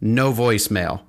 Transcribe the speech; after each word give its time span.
no 0.00 0.32
voicemail. 0.32 1.02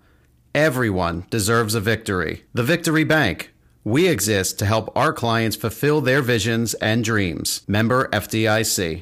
Everyone 0.53 1.25
deserves 1.29 1.75
a 1.75 1.79
victory. 1.79 2.43
The 2.53 2.63
Victory 2.63 3.03
Bank. 3.03 3.53
We 3.83 4.07
exist 4.07 4.59
to 4.59 4.65
help 4.65 4.91
our 4.95 5.13
clients 5.13 5.55
fulfill 5.55 6.01
their 6.01 6.21
visions 6.21 6.73
and 6.75 7.03
dreams. 7.03 7.61
Member 7.67 8.07
FDIC. 8.09 9.01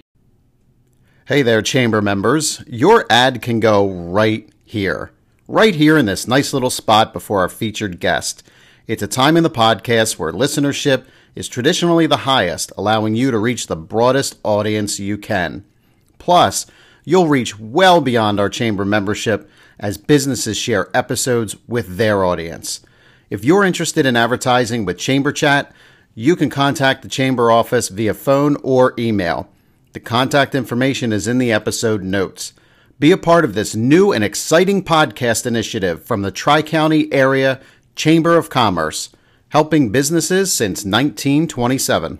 Hey 1.25 1.41
there, 1.41 1.61
chamber 1.61 2.01
members. 2.01 2.63
Your 2.67 3.05
ad 3.09 3.41
can 3.41 3.59
go 3.59 3.89
right 3.89 4.49
here. 4.63 5.11
Right 5.47 5.75
here 5.75 5.97
in 5.97 6.05
this 6.05 6.27
nice 6.27 6.53
little 6.53 6.69
spot 6.69 7.13
before 7.13 7.41
our 7.41 7.49
featured 7.49 7.99
guest. 7.99 8.43
It's 8.87 9.03
a 9.03 9.07
time 9.07 9.35
in 9.35 9.43
the 9.43 9.49
podcast 9.49 10.17
where 10.17 10.31
listenership 10.31 11.05
is 11.35 11.47
traditionally 11.47 12.07
the 12.07 12.17
highest, 12.17 12.71
allowing 12.77 13.15
you 13.15 13.31
to 13.31 13.37
reach 13.37 13.67
the 13.67 13.75
broadest 13.75 14.37
audience 14.43 14.99
you 14.99 15.17
can. 15.17 15.65
Plus, 16.17 16.65
you'll 17.03 17.27
reach 17.27 17.59
well 17.59 18.01
beyond 18.01 18.39
our 18.39 18.49
chamber 18.49 18.83
membership 18.83 19.49
as 19.79 19.97
businesses 19.97 20.57
share 20.57 20.89
episodes 20.93 21.55
with 21.67 21.97
their 21.97 22.23
audience. 22.23 22.81
If 23.29 23.43
you're 23.43 23.63
interested 23.63 24.05
in 24.05 24.15
advertising 24.15 24.85
with 24.85 24.97
Chamber 24.97 25.31
Chat, 25.31 25.71
you 26.15 26.35
can 26.35 26.49
contact 26.49 27.03
the 27.03 27.09
Chamber 27.09 27.51
office 27.51 27.89
via 27.89 28.13
phone 28.13 28.57
or 28.63 28.93
email. 28.97 29.49
The 29.93 29.99
contact 29.99 30.55
information 30.55 31.11
is 31.13 31.27
in 31.27 31.37
the 31.37 31.51
episode 31.51 32.03
notes. 32.03 32.53
Be 32.99 33.11
a 33.11 33.17
part 33.17 33.45
of 33.45 33.53
this 33.53 33.75
new 33.75 34.11
and 34.11 34.23
exciting 34.23 34.83
podcast 34.83 35.45
initiative 35.45 36.03
from 36.03 36.23
the 36.23 36.31
Tri 36.31 36.61
County 36.63 37.11
Area 37.13 37.61
Chamber 37.95 38.37
of 38.37 38.49
Commerce, 38.49 39.09
helping 39.49 39.91
businesses 39.91 40.51
since 40.51 40.85
1927. 40.85 42.19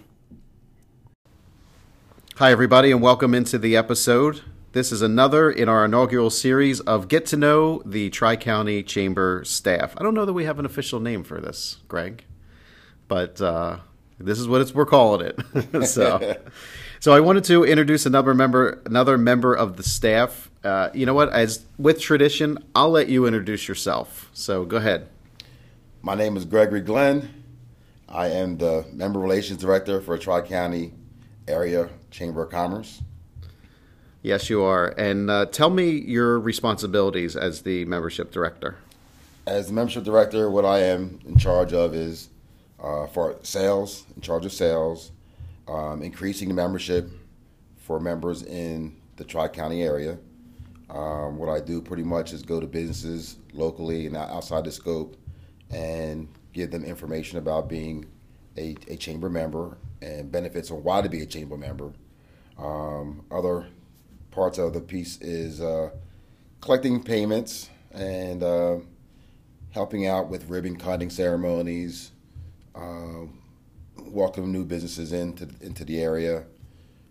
Hi, 2.36 2.52
everybody, 2.52 2.92
and 2.92 3.02
welcome 3.02 3.34
into 3.34 3.58
the 3.58 3.76
episode. 3.76 4.42
This 4.78 4.92
is 4.92 5.02
another 5.02 5.50
in 5.50 5.70
our 5.70 5.86
inaugural 5.86 6.30
series 6.30 6.82
of 6.82 7.08
Get 7.08 7.26
to 7.28 7.36
Know 7.36 7.82
the 7.84 8.12
Tri 8.12 8.36
County 8.36 8.84
Chamber 8.84 9.44
staff. 9.44 9.96
I 9.98 10.04
don't 10.04 10.14
know 10.14 10.24
that 10.24 10.34
we 10.34 10.44
have 10.44 10.60
an 10.60 10.68
official 10.68 11.00
name 11.00 11.24
for 11.24 11.42
this, 11.42 11.78
Greg, 11.88 12.24
but 13.08 13.42
uh, 13.42 13.80
this 14.20 14.38
is 14.38 14.48
what 14.48 14.62
it's, 14.62 14.76
we're 14.76 14.86
calling 14.86 15.32
it. 15.32 15.88
so, 15.88 16.38
so 17.00 17.12
I 17.12 17.22
wanted 17.22 17.44
to 17.46 17.64
introduce 17.64 18.06
another 18.06 18.36
member, 18.36 18.80
another 18.86 19.18
member 19.18 19.56
of 19.56 19.78
the 19.78 19.84
staff. 19.84 20.52
Uh, 20.64 20.92
you 20.94 21.08
know 21.08 21.16
what? 21.16 21.34
As 21.34 21.66
with 21.80 22.00
tradition, 22.00 22.60
I'll 22.76 22.92
let 22.92 23.10
you 23.10 23.26
introduce 23.26 23.68
yourself. 23.68 24.30
So 24.32 24.64
go 24.64 24.78
ahead. 24.78 25.10
My 26.04 26.14
name 26.14 26.38
is 26.38 26.46
Gregory 26.46 26.82
Glenn. 26.82 27.44
I 28.08 28.28
am 28.28 28.60
the 28.60 28.86
Member 28.94 29.20
Relations 29.20 29.60
Director 29.60 30.02
for 30.02 30.20
Tri 30.20 30.42
County 30.42 30.94
Area 31.48 31.90
Chamber 32.12 32.44
of 32.44 32.52
Commerce. 32.52 33.02
Yes, 34.28 34.50
you 34.50 34.62
are. 34.62 34.88
And 34.98 35.32
uh, 35.32 35.46
tell 35.46 35.70
me 35.70 35.90
your 35.90 36.38
responsibilities 36.38 37.38
as 37.38 37.62
the 37.62 37.86
membership 37.86 38.30
director. 38.30 38.76
As 39.46 39.68
the 39.68 39.74
membership 39.74 40.04
director, 40.04 40.52
what 40.52 40.66
I 40.66 40.80
am 40.80 41.22
in 41.26 41.38
charge 41.38 41.72
of 41.72 41.96
is 41.96 42.28
uh, 42.84 43.08
for 43.08 43.38
sales, 43.44 44.04
in 44.18 44.22
charge 44.22 44.46
of 44.46 44.52
sales, 44.52 45.14
um, 45.70 46.02
increasing 46.02 46.50
the 46.50 46.54
membership 46.54 47.10
for 47.78 48.02
members 48.02 48.44
in 48.44 48.98
the 49.16 49.24
Tri 49.24 49.48
County 49.48 49.82
area. 49.82 50.18
Um, 50.90 51.38
what 51.38 51.48
I 51.48 51.62
do 51.62 51.82
pretty 51.82 52.04
much 52.04 52.34
is 52.34 52.42
go 52.42 52.60
to 52.60 52.68
businesses 52.68 53.38
locally 53.54 54.08
and 54.08 54.18
outside 54.18 54.66
the 54.66 54.74
scope 54.74 55.16
and 55.70 56.28
give 56.52 56.70
them 56.70 56.84
information 56.84 57.38
about 57.38 57.70
being 57.70 58.06
a, 58.58 58.76
a 58.90 58.98
chamber 58.98 59.30
member 59.30 59.78
and 60.02 60.30
benefits 60.30 60.70
on 60.70 60.84
why 60.84 61.02
to 61.02 61.08
be 61.08 61.22
a 61.22 61.26
chamber 61.26 61.56
member. 61.56 61.94
Um, 62.58 63.24
other 63.32 63.68
parts 64.38 64.60
of 64.60 64.72
the 64.72 64.80
piece 64.80 65.20
is 65.20 65.60
uh, 65.60 65.90
collecting 66.62 67.02
payments 67.02 67.72
and 67.92 68.44
uh, 68.44 68.78
helping 69.72 70.06
out 70.06 70.30
with 70.30 70.48
ribbon 70.48 70.76
cutting 70.76 71.10
ceremonies, 71.10 72.12
uh, 72.76 73.26
welcoming 73.98 74.52
new 74.52 74.64
businesses 74.64 75.12
into 75.12 75.50
into 75.62 75.84
the 75.84 76.00
area, 76.00 76.44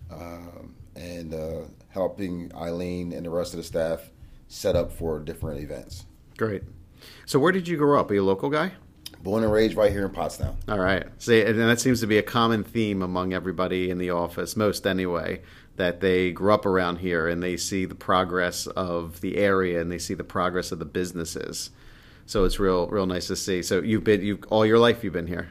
um, 0.09 0.77
and 0.95 1.35
uh, 1.35 1.63
helping 1.89 2.53
Eileen 2.55 3.13
and 3.13 3.27
the 3.27 3.31
rest 3.31 3.55
of 3.55 3.57
the 3.57 3.65
staff 3.65 4.09
set 4.47 4.77
up 4.77 4.93
for 4.93 5.19
different 5.19 5.61
events. 5.61 6.07
Great. 6.39 6.63
So, 7.25 7.41
where 7.41 7.51
did 7.51 7.67
you 7.67 7.77
grow 7.77 7.99
up? 7.99 8.09
Are 8.09 8.15
you 8.15 8.23
a 8.23 8.25
local 8.25 8.51
guy? 8.51 8.71
Born 9.23 9.43
and 9.43 9.53
raised 9.53 9.77
right 9.77 9.91
here 9.91 10.05
in 10.05 10.13
Pottstown. 10.13 10.55
All 10.69 10.79
right. 10.79 11.05
See, 11.19 11.43
and 11.43 11.59
that 11.59 11.81
seems 11.81 12.01
to 12.03 12.07
be 12.07 12.19
a 12.19 12.23
common 12.23 12.63
theme 12.63 13.03
among 13.03 13.33
everybody 13.33 13.91
in 13.91 13.99
the 13.99 14.11
office, 14.11 14.57
most 14.57 14.87
anyway, 14.87 15.43
that 15.77 16.01
they 16.01 16.33
grew 16.33 16.53
up 16.53 16.67
around 16.67 16.97
here 16.97 17.29
and 17.29 17.43
they 17.43 17.57
see 17.57 17.85
the 17.85 17.95
progress 17.95 18.67
of 18.67 19.21
the 19.21 19.37
area 19.37 19.81
and 19.81 19.93
they 19.93 19.99
see 19.99 20.15
the 20.15 20.25
progress 20.25 20.73
of 20.73 20.79
the 20.79 20.85
businesses. 20.85 21.71
So 22.25 22.45
it's 22.45 22.59
real, 22.59 22.89
real 22.89 23.07
nice 23.07 23.29
to 23.29 23.37
see. 23.37 23.63
So 23.63 23.81
you've 23.81 24.05
been, 24.05 24.23
you 24.23 24.41
all 24.49 24.67
your 24.67 24.79
life 24.79 25.05
you've 25.05 25.13
been 25.13 25.29
here. 25.29 25.49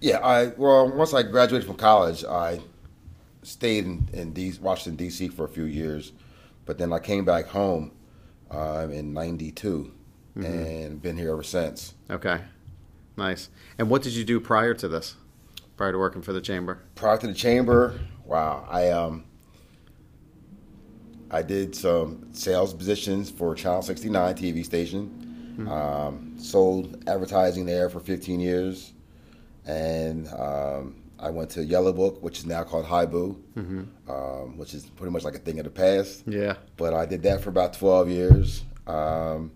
Yeah, 0.00 0.18
I 0.18 0.46
well, 0.56 0.90
once 0.90 1.14
I 1.14 1.22
graduated 1.22 1.64
from 1.64 1.76
college, 1.76 2.24
I 2.24 2.60
stayed 3.44 3.84
in, 3.84 4.08
in 4.12 4.32
D, 4.32 4.52
Washington 4.60 4.96
D.C. 4.96 5.28
for 5.28 5.44
a 5.44 5.48
few 5.48 5.62
years, 5.62 6.10
but 6.66 6.76
then 6.76 6.92
I 6.92 6.98
came 6.98 7.24
back 7.24 7.46
home 7.46 7.92
uh, 8.50 8.88
in 8.90 9.12
'92 9.12 9.92
mm-hmm. 10.36 10.44
and 10.44 11.00
been 11.00 11.16
here 11.16 11.30
ever 11.30 11.44
since. 11.44 11.94
Okay, 12.10 12.40
nice. 13.16 13.48
And 13.78 13.88
what 13.88 14.02
did 14.02 14.14
you 14.14 14.24
do 14.24 14.40
prior 14.40 14.74
to 14.74 14.88
this? 14.88 15.14
Prior 15.76 15.92
to 15.92 15.98
working 15.98 16.20
for 16.20 16.32
the 16.32 16.40
chamber? 16.40 16.82
Prior 16.96 17.18
to 17.18 17.28
the 17.28 17.34
chamber, 17.34 18.00
wow, 18.24 18.66
I 18.68 18.90
um, 18.90 19.22
I 21.32 21.42
did 21.42 21.74
some 21.74 22.28
sales 22.32 22.74
positions 22.74 23.30
for 23.30 23.54
Channel 23.54 23.82
69 23.82 24.34
TV 24.34 24.64
station. 24.64 25.56
Mm-hmm. 25.56 25.68
Um, 25.68 26.34
sold 26.38 27.02
advertising 27.06 27.66
there 27.66 27.88
for 27.90 28.00
15 28.00 28.40
years, 28.40 28.92
and 29.66 30.28
um, 30.28 30.96
I 31.18 31.30
went 31.30 31.50
to 31.50 31.64
Yellow 31.64 31.92
Book, 31.92 32.22
which 32.22 32.38
is 32.38 32.46
now 32.46 32.64
called 32.64 32.86
Hibu, 32.86 33.36
mm-hmm. 33.56 34.10
um, 34.10 34.56
which 34.56 34.74
is 34.74 34.86
pretty 34.86 35.12
much 35.12 35.24
like 35.24 35.34
a 35.34 35.38
thing 35.38 35.58
of 35.58 35.64
the 35.64 35.70
past. 35.70 36.24
Yeah. 36.26 36.56
But 36.76 36.94
I 36.94 37.06
did 37.06 37.22
that 37.24 37.42
for 37.42 37.50
about 37.50 37.74
12 37.74 38.08
years. 38.08 38.64
Um, 38.86 39.52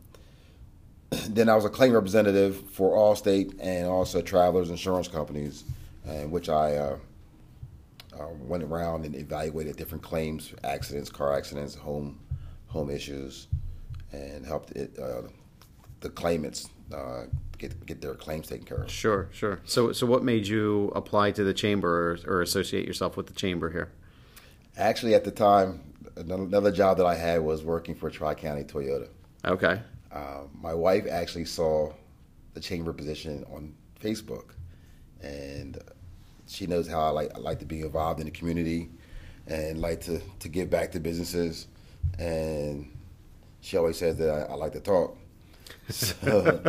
then 1.28 1.48
I 1.48 1.54
was 1.54 1.64
a 1.64 1.70
claim 1.70 1.92
representative 1.92 2.70
for 2.70 2.96
Allstate 2.96 3.56
and 3.60 3.86
also 3.86 4.20
Travelers 4.22 4.70
Insurance 4.70 5.08
Companies, 5.08 5.64
in 6.06 6.30
which 6.30 6.48
I 6.48 6.76
uh, 6.76 6.98
uh, 8.18 8.28
went 8.40 8.62
around 8.62 9.04
and 9.04 9.14
evaluated 9.14 9.76
different 9.76 10.02
claims, 10.02 10.54
accidents, 10.64 11.10
car 11.10 11.36
accidents, 11.36 11.74
home 11.74 12.18
home 12.66 12.90
issues, 12.90 13.48
and 14.12 14.44
helped 14.44 14.72
it, 14.72 14.98
uh, 14.98 15.22
the 16.00 16.10
claimants 16.10 16.68
uh, 16.94 17.24
get 17.58 17.86
get 17.86 18.00
their 18.00 18.14
claims 18.14 18.48
taken 18.48 18.66
care 18.66 18.78
of. 18.78 18.90
Sure, 18.90 19.28
sure. 19.32 19.60
So, 19.64 19.92
so 19.92 20.06
what 20.06 20.22
made 20.22 20.46
you 20.46 20.92
apply 20.94 21.32
to 21.32 21.44
the 21.44 21.54
chamber 21.54 22.18
or, 22.26 22.36
or 22.36 22.42
associate 22.42 22.86
yourself 22.86 23.16
with 23.16 23.26
the 23.26 23.34
chamber 23.34 23.70
here? 23.70 23.92
Actually, 24.76 25.14
at 25.14 25.24
the 25.24 25.30
time, 25.30 25.94
another 26.16 26.70
job 26.70 26.98
that 26.98 27.06
I 27.06 27.14
had 27.14 27.40
was 27.40 27.64
working 27.64 27.94
for 27.94 28.10
Tri 28.10 28.34
County 28.34 28.64
Toyota. 28.64 29.08
Okay. 29.44 29.80
Uh, 30.12 30.42
my 30.54 30.74
wife 30.74 31.06
actually 31.10 31.44
saw 31.44 31.92
the 32.54 32.60
chamber 32.60 32.92
position 32.92 33.44
on 33.52 33.74
Facebook, 34.00 34.50
and 35.22 35.78
she 36.46 36.66
knows 36.66 36.88
how 36.88 37.00
I 37.00 37.08
like 37.10 37.34
I 37.34 37.38
like 37.38 37.58
to 37.60 37.66
be 37.66 37.82
involved 37.82 38.20
in 38.20 38.26
the 38.26 38.32
community, 38.32 38.88
and 39.46 39.81
like 39.81 40.00
to 40.02 40.20
to 40.40 40.48
give 40.48 40.70
back 40.70 40.93
to 40.93 41.00
businesses, 41.00 41.66
and 42.19 42.90
she 43.60 43.76
always 43.76 43.98
says 43.98 44.16
that 44.19 44.31
I, 44.31 44.52
I 44.52 44.54
like 44.54 44.72
to 44.72 44.81
talk. 44.81 45.16
So, 45.88 46.62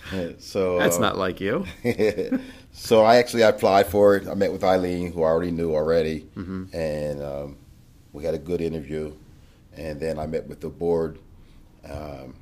so 0.38 0.78
That's 0.78 0.96
uh, 0.96 1.00
not 1.00 1.16
like 1.16 1.40
you. 1.40 1.64
so 2.72 3.04
I 3.04 3.16
actually 3.16 3.42
applied 3.42 3.86
for 3.86 4.16
it. 4.16 4.26
I 4.26 4.34
met 4.34 4.50
with 4.52 4.64
Eileen, 4.64 5.12
who 5.12 5.22
I 5.22 5.26
already 5.26 5.52
knew 5.52 5.72
already, 5.74 6.26
and 6.72 7.22
um, 7.22 7.56
we 8.12 8.24
had 8.24 8.34
a 8.34 8.38
good 8.38 8.60
interview. 8.60 9.12
And 9.76 9.98
then 10.00 10.18
I 10.20 10.26
met 10.26 10.46
with 10.48 10.60
the 10.60 10.68
board, 10.68 11.18
um, 11.88 12.34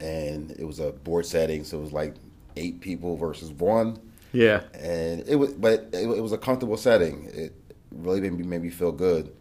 and 0.00 0.52
it 0.52 0.64
was 0.64 0.78
a 0.78 0.92
board 0.92 1.26
setting, 1.26 1.64
so 1.64 1.78
it 1.78 1.82
was 1.82 1.92
like 1.92 2.14
eight 2.56 2.80
people 2.80 3.16
versus 3.16 3.50
one, 3.52 3.98
Yeah. 4.32 4.62
and 4.74 5.26
it 5.26 5.36
was, 5.36 5.54
but 5.54 5.88
it, 5.92 6.08
it 6.08 6.22
was 6.22 6.32
a 6.32 6.38
comfortable 6.38 6.76
setting. 6.76 7.30
It 7.32 7.54
really 7.90 8.20
made 8.20 8.32
me, 8.32 8.44
made 8.44 8.62
me 8.62 8.70
feel 8.70 8.92
good, 8.92 9.34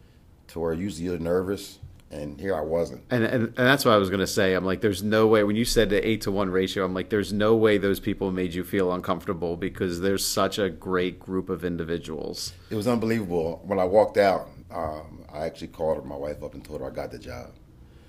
to 0.48 0.60
where 0.60 0.74
usually 0.74 1.06
you're 1.06 1.20
nervous, 1.20 1.80
and 2.10 2.40
here 2.40 2.56
I 2.56 2.62
wasn't. 2.62 3.04
And, 3.10 3.24
and 3.26 3.44
and 3.44 3.54
that's 3.56 3.84
what 3.84 3.92
I 3.94 3.98
was 3.98 4.10
going 4.10 4.22
to 4.22 4.28
say. 4.28 4.54
I'm 4.54 4.64
like, 4.64 4.80
there's 4.82 5.04
no 5.04 5.28
way. 5.28 5.44
When 5.44 5.58
you 5.58 5.66
said 5.66 5.90
the 5.90 6.08
eight 6.08 6.22
to 6.22 6.32
one 6.32 6.50
ratio, 6.50 6.86
I'm 6.86 6.94
like, 6.94 7.10
there's 7.10 7.34
no 7.34 7.56
way 7.56 7.78
those 7.78 8.00
people 8.00 8.32
made 8.32 8.54
you 8.54 8.64
feel 8.64 8.94
uncomfortable 8.94 9.58
because 9.58 10.00
there's 10.00 10.26
such 10.26 10.58
a 10.58 10.70
great 10.70 11.20
group 11.20 11.50
of 11.50 11.66
individuals. 11.66 12.54
It 12.70 12.76
was 12.76 12.88
unbelievable. 12.88 13.62
When 13.66 13.80
I 13.80 13.84
walked 13.86 14.18
out, 14.18 14.48
um, 14.72 15.26
I 15.34 15.46
actually 15.46 15.68
called 15.68 16.06
my 16.06 16.16
wife 16.16 16.42
up 16.44 16.54
and 16.54 16.64
told 16.64 16.80
her 16.82 16.88
I 16.88 16.92
got 16.92 17.12
the 17.12 17.20
job. 17.20 17.52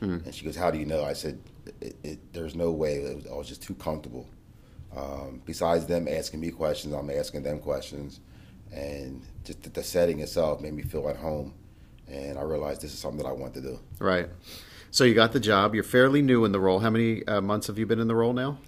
And 0.00 0.32
she 0.32 0.44
goes, 0.44 0.54
"How 0.54 0.70
do 0.70 0.78
you 0.78 0.86
know?" 0.86 1.02
I 1.04 1.12
said, 1.12 1.40
it, 1.80 1.96
it, 2.04 2.32
"There's 2.32 2.54
no 2.54 2.70
way. 2.70 2.98
It 2.98 3.16
was, 3.16 3.26
I 3.26 3.34
was 3.34 3.48
just 3.48 3.64
too 3.64 3.74
comfortable." 3.74 4.28
Um, 4.96 5.42
besides 5.44 5.86
them 5.86 6.08
asking 6.08 6.40
me 6.40 6.50
questions, 6.50 6.94
I'm 6.94 7.10
asking 7.10 7.42
them 7.42 7.58
questions, 7.60 8.20
and 8.72 9.22
just 9.44 9.62
the, 9.62 9.70
the 9.70 9.82
setting 9.82 10.20
itself 10.20 10.60
made 10.60 10.72
me 10.74 10.82
feel 10.82 11.08
at 11.08 11.16
home. 11.16 11.54
And 12.08 12.38
I 12.38 12.42
realized 12.42 12.80
this 12.80 12.92
is 12.92 12.98
something 12.98 13.18
that 13.22 13.28
I 13.28 13.32
want 13.32 13.52
to 13.54 13.60
do. 13.60 13.78
Right. 13.98 14.28
So 14.90 15.04
you 15.04 15.14
got 15.14 15.32
the 15.32 15.40
job. 15.40 15.74
You're 15.74 15.84
fairly 15.84 16.22
new 16.22 16.44
in 16.46 16.52
the 16.52 16.60
role. 16.60 16.78
How 16.78 16.88
many 16.88 17.26
uh, 17.26 17.42
months 17.42 17.66
have 17.66 17.78
you 17.78 17.84
been 17.84 18.00
in 18.00 18.08
the 18.08 18.14
role 18.14 18.32
now? 18.32 18.58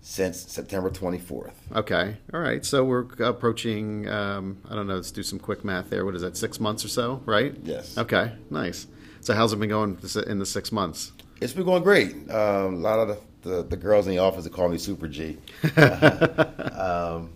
Since 0.00 0.52
September 0.52 0.88
24th, 0.88 1.52
Okay. 1.74 2.16
All 2.32 2.40
right. 2.40 2.64
So 2.64 2.84
we're 2.84 3.06
approaching. 3.18 4.08
Um, 4.08 4.58
I 4.70 4.74
don't 4.74 4.86
know. 4.86 4.94
Let's 4.94 5.10
do 5.10 5.22
some 5.22 5.38
quick 5.38 5.64
math 5.64 5.90
there. 5.90 6.04
What 6.04 6.14
is 6.14 6.22
that? 6.22 6.36
Six 6.36 6.60
months 6.60 6.84
or 6.84 6.88
so, 6.88 7.22
right? 7.26 7.54
Yes. 7.64 7.98
Okay. 7.98 8.32
Nice. 8.48 8.86
So 9.20 9.34
how's 9.34 9.52
it 9.52 9.56
been 9.58 9.68
going 9.68 9.98
in 10.28 10.38
the 10.38 10.46
six 10.46 10.70
months? 10.70 11.12
it's 11.40 11.52
been 11.52 11.64
going 11.64 11.82
great. 11.82 12.12
Um, 12.30 12.74
a 12.76 12.78
lot 12.78 12.98
of 13.00 13.08
the, 13.08 13.18
the, 13.46 13.62
the 13.62 13.76
girls 13.76 14.06
in 14.06 14.12
the 14.12 14.18
office 14.18 14.44
that 14.44 14.52
call 14.52 14.68
me 14.68 14.78
Super 14.78 15.08
G. 15.08 15.38
um, 15.76 17.32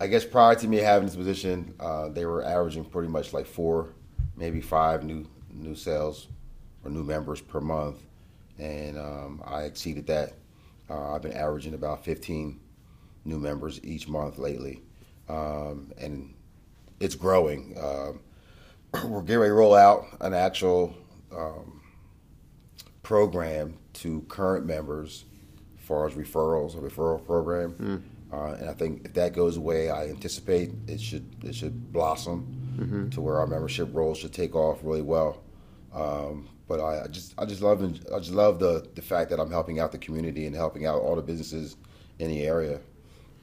I 0.00 0.06
guess 0.08 0.24
prior 0.24 0.54
to 0.56 0.66
me 0.66 0.78
having 0.78 1.06
this 1.06 1.14
position, 1.14 1.74
uh, 1.78 2.08
they 2.08 2.24
were 2.24 2.42
averaging 2.44 2.84
pretty 2.86 3.08
much 3.08 3.32
like 3.32 3.46
four, 3.46 3.90
maybe 4.36 4.60
five 4.60 5.04
new 5.04 5.26
new 5.50 5.74
sales 5.74 6.28
or 6.82 6.90
new 6.90 7.04
members 7.04 7.40
per 7.40 7.60
month, 7.60 8.02
and 8.58 8.98
um, 8.98 9.42
I 9.46 9.62
exceeded 9.62 10.06
that. 10.06 10.32
Uh, 10.88 11.14
I've 11.14 11.22
been 11.22 11.34
averaging 11.34 11.74
about 11.74 12.04
15 12.04 12.58
new 13.24 13.38
members 13.38 13.78
each 13.84 14.08
month 14.08 14.38
lately, 14.38 14.82
um, 15.28 15.92
and 15.98 16.34
it's 16.98 17.14
growing. 17.14 17.76
Um 17.80 18.20
we're 19.08 19.22
getting 19.22 19.38
ready 19.38 19.50
to 19.50 19.54
roll 19.54 19.74
out 19.74 20.04
an 20.20 20.34
actual 20.34 20.94
um, 21.34 21.80
program 23.02 23.78
to 23.94 24.20
current 24.28 24.66
members 24.66 25.24
far 25.92 26.06
as 26.06 26.14
referrals, 26.14 26.74
a 26.74 26.80
referral 26.80 27.22
program. 27.26 28.02
Uh, 28.32 28.56
and 28.58 28.70
I 28.70 28.72
think 28.72 29.04
if 29.04 29.12
that 29.12 29.34
goes 29.34 29.58
away, 29.58 29.90
I 29.90 30.08
anticipate 30.08 30.70
it 30.88 30.98
should 30.98 31.26
it 31.44 31.54
should 31.54 31.92
blossom 31.92 33.10
to 33.10 33.20
where 33.20 33.36
our 33.38 33.46
membership 33.46 33.90
roles 33.92 34.18
should 34.18 34.32
take 34.32 34.56
off 34.56 34.78
really 34.82 35.02
well. 35.02 35.42
Um, 35.92 36.48
but 36.66 36.80
I, 36.80 37.04
I 37.04 37.06
just 37.08 37.34
I 37.36 37.44
just 37.44 37.60
love 37.60 37.82
I 37.82 38.18
just 38.18 38.32
love 38.32 38.58
the 38.58 38.88
the 38.94 39.02
fact 39.02 39.28
that 39.30 39.38
I'm 39.38 39.50
helping 39.50 39.80
out 39.80 39.92
the 39.92 39.98
community 39.98 40.46
and 40.46 40.56
helping 40.56 40.86
out 40.86 41.02
all 41.02 41.14
the 41.14 41.22
businesses 41.22 41.76
in 42.18 42.28
the 42.28 42.40
area, 42.46 42.80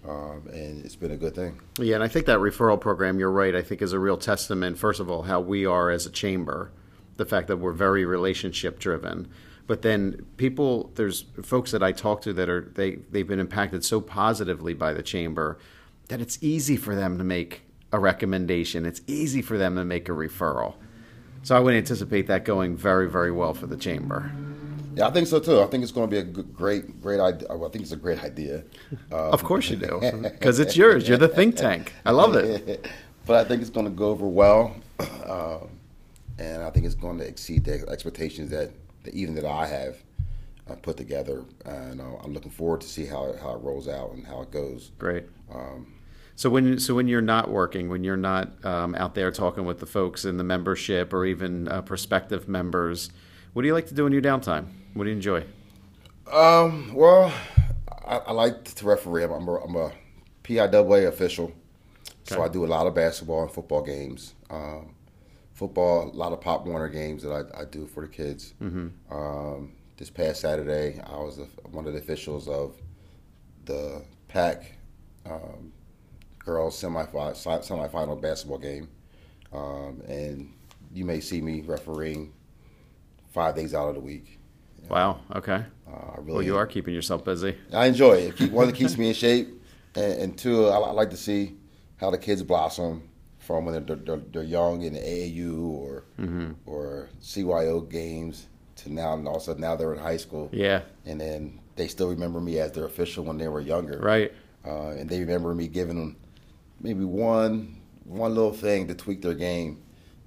um, 0.07 0.47
and 0.51 0.83
it's 0.83 0.95
been 0.95 1.11
a 1.11 1.17
good 1.17 1.35
thing. 1.35 1.59
Yeah, 1.77 1.93
and 1.93 2.03
I 2.03 2.07
think 2.07 2.25
that 2.25 2.39
referral 2.39 2.81
program, 2.81 3.19
you're 3.19 3.31
right, 3.43 3.55
I 3.55 3.61
think 3.61 3.83
is 3.83 3.93
a 3.93 3.99
real 3.99 4.17
testament, 4.17 4.79
first 4.79 4.99
of 4.99 5.07
all, 5.11 5.21
how 5.21 5.39
we 5.39 5.67
are 5.67 5.91
as 5.91 6.07
a 6.07 6.09
chamber, 6.09 6.71
the 7.17 7.25
fact 7.25 7.47
that 7.49 7.57
we're 7.57 7.73
very 7.73 8.05
relationship 8.05 8.79
driven. 8.79 9.27
But 9.69 9.83
then 9.83 10.25
people, 10.37 10.89
there's 10.95 11.25
folks 11.43 11.69
that 11.73 11.83
I 11.83 11.91
talk 11.91 12.23
to 12.23 12.33
that 12.33 12.49
are, 12.49 12.71
they, 12.73 12.95
they've 13.11 13.27
been 13.27 13.39
impacted 13.39 13.85
so 13.85 14.01
positively 14.01 14.73
by 14.73 14.93
the 14.93 15.03
chamber 15.03 15.59
that 16.07 16.19
it's 16.19 16.39
easy 16.41 16.75
for 16.75 16.95
them 16.95 17.19
to 17.19 17.23
make 17.23 17.61
a 17.91 17.99
recommendation. 17.99 18.83
It's 18.87 19.01
easy 19.05 19.43
for 19.43 19.59
them 19.59 19.75
to 19.75 19.85
make 19.85 20.09
a 20.09 20.11
referral. 20.11 20.73
So 21.43 21.55
I 21.55 21.59
would 21.59 21.75
anticipate 21.75 22.25
that 22.25 22.45
going 22.45 22.77
very, 22.77 23.07
very 23.07 23.31
well 23.31 23.53
for 23.53 23.67
the 23.67 23.77
chamber. 23.77 24.31
Yeah, 24.95 25.05
I 25.07 25.11
think 25.11 25.27
so 25.27 25.39
too. 25.39 25.61
I 25.61 25.67
think 25.67 25.83
it's 25.83 25.91
going 25.91 26.09
to 26.09 26.11
be 26.11 26.17
a 26.17 26.23
good, 26.23 26.51
great, 26.51 26.99
great 26.99 27.19
idea. 27.19 27.47
I 27.51 27.69
think 27.69 27.83
it's 27.83 27.91
a 27.91 27.95
great 27.95 28.23
idea. 28.23 28.63
Uh, 29.11 29.29
Of 29.29 29.43
course 29.43 29.69
you 29.69 29.75
do, 29.75 29.99
because 30.23 30.57
it's 30.57 30.75
yours. 30.75 31.07
You're 31.07 31.19
the 31.19 31.27
think 31.27 31.57
tank. 31.57 31.93
I 32.07 32.09
love 32.09 32.35
it. 32.35 32.89
but 33.27 33.35
I 33.35 33.47
think 33.47 33.61
it's 33.61 33.69
going 33.69 33.85
to 33.85 33.91
go 33.91 34.09
over 34.09 34.27
well, 34.27 34.75
um, 35.27 35.69
and 36.39 36.63
I 36.63 36.71
think 36.71 36.87
it's 36.87 36.95
going 36.95 37.19
to 37.19 37.27
exceed 37.27 37.65
the 37.65 37.87
expectations 37.87 38.49
that, 38.49 38.71
even 39.11 39.35
that 39.35 39.45
I 39.45 39.65
have 39.67 39.97
uh, 40.69 40.75
put 40.75 40.97
together. 40.97 41.45
And 41.65 42.01
uh, 42.01 42.15
I'm 42.23 42.33
looking 42.33 42.51
forward 42.51 42.81
to 42.81 42.87
see 42.87 43.05
how 43.05 43.25
it, 43.27 43.39
how 43.39 43.51
it 43.55 43.61
rolls 43.61 43.87
out 43.87 44.11
and 44.13 44.25
how 44.25 44.41
it 44.41 44.51
goes. 44.51 44.91
Great. 44.97 45.25
Um, 45.51 45.93
So 46.35 46.49
when 46.49 46.79
so 46.79 46.95
when 46.95 47.07
you're 47.07 47.21
not 47.21 47.49
working, 47.51 47.89
when 47.89 48.03
you're 48.03 48.17
not 48.17 48.63
um, 48.65 48.95
out 48.95 49.13
there 49.15 49.31
talking 49.31 49.65
with 49.65 49.79
the 49.79 49.85
folks 49.85 50.23
in 50.25 50.37
the 50.37 50.43
membership 50.43 51.13
or 51.13 51.25
even 51.25 51.67
uh, 51.67 51.81
prospective 51.81 52.47
members, 52.47 53.09
what 53.53 53.61
do 53.63 53.67
you 53.67 53.73
like 53.73 53.87
to 53.87 53.93
do 53.93 54.05
in 54.05 54.13
your 54.13 54.21
downtime? 54.21 54.67
What 54.93 55.03
do 55.03 55.09
you 55.09 55.15
enjoy? 55.15 55.43
Um, 56.31 56.93
well, 56.93 57.33
I, 58.05 58.17
I 58.17 58.31
like 58.31 58.63
to 58.75 58.85
referee. 58.85 59.23
I'm 59.23 59.47
a, 59.47 59.55
I'm 59.55 59.75
a 59.75 59.91
PIAA 60.43 61.07
official, 61.07 61.51
so 62.23 62.41
I 62.43 62.47
do 62.47 62.65
a 62.65 62.67
lot 62.67 62.87
of 62.87 62.95
basketball 62.95 63.43
and 63.43 63.51
football 63.51 63.81
games. 63.81 64.35
Um, 64.49 64.93
football, 65.59 66.09
a 66.09 66.15
lot 66.15 66.31
of 66.31 66.39
Pop 66.39 66.65
Warner 66.65 66.87
games 66.87 67.21
that 67.21 67.31
I, 67.31 67.61
I 67.61 67.65
do 67.65 67.85
for 67.85 68.01
the 68.01 68.07
kids. 68.07 68.53
Um, 69.11 69.73
this 69.97 70.09
past 70.09 70.39
Saturday, 70.39 70.99
I 71.05 71.17
was 71.17 71.37
a, 71.37 71.43
one 71.67 71.85
of 71.85 71.91
the 71.93 71.99
officials 71.99 72.47
of 72.47 72.75
the 73.65 74.01
PAC 74.29 74.71
um, 75.25 75.73
girls 76.39 76.81
semifinal 76.81 77.33
semifinal 77.33 78.19
basketball 78.19 78.57
game, 78.57 78.87
um, 79.51 80.01
and 80.07 80.53
you 80.93 81.03
may 81.03 81.19
see 81.19 81.41
me 81.41 81.61
refereeing 81.61 82.31
five 83.33 83.53
days 83.55 83.75
out 83.75 83.89
of 83.89 83.95
the 83.95 84.01
week. 84.01 84.39
Wow. 84.87 85.19
Okay. 85.35 85.65
Uh, 85.85 86.21
really 86.21 86.33
Well, 86.33 86.41
you 86.41 86.55
are 86.55 86.65
keeping 86.65 86.93
yourself 86.93 87.25
busy. 87.25 87.55
I 87.73 87.87
enjoy 87.87 88.13
it. 88.13 88.51
one, 88.51 88.69
it 88.69 88.75
keeps 88.75 88.97
me 88.97 89.09
in 89.09 89.13
shape, 89.13 89.49
and, 89.95 90.13
and 90.21 90.37
two, 90.37 90.67
I, 90.67 90.77
I 90.79 90.91
like 90.91 91.09
to 91.09 91.17
see 91.17 91.57
how 91.97 92.09
the 92.09 92.17
kids 92.17 92.41
blossom 92.43 93.09
from 93.49 93.65
when 93.65 93.83
they're, 93.83 93.95
they're, 93.95 94.21
they're 94.31 94.43
young 94.43 94.83
in 94.83 94.93
the 94.93 94.99
AAU 94.99 95.59
or 95.71 96.03
or 96.67 97.09
CYO 97.19 97.89
games 97.89 98.45
to 98.75 98.93
now, 98.93 99.13
and 99.15 99.27
all 99.27 99.37
of 99.37 99.41
a 99.41 99.45
sudden 99.45 99.61
now 99.61 99.75
they're 99.75 99.91
in 99.91 99.99
high 99.99 100.17
school, 100.17 100.49
Yeah. 100.53 100.81
and 101.07 101.19
then 101.19 101.59
they 101.75 101.87
still 101.87 102.09
remember 102.09 102.39
me 102.39 102.59
as 102.59 102.73
their 102.73 102.85
official 102.85 103.23
when 103.25 103.39
they 103.39 103.47
were 103.47 103.59
younger, 103.59 103.97
Right. 103.97 104.31
Uh, 104.63 104.89
and 104.89 105.09
they 105.09 105.19
remember 105.19 105.55
me 105.55 105.67
giving 105.67 105.95
them 105.97 106.15
maybe 106.79 107.03
one 107.03 107.77
one 108.05 108.35
little 108.35 108.53
thing 108.53 108.87
to 108.87 108.93
tweak 108.93 109.23
their 109.23 109.33
game, 109.33 109.81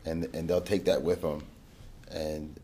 and 0.05 0.25
and 0.35 0.49
they'll 0.51 0.61
take 0.75 0.85
that 0.87 1.01
with 1.03 1.23
them, 1.23 1.45
and 2.11 2.59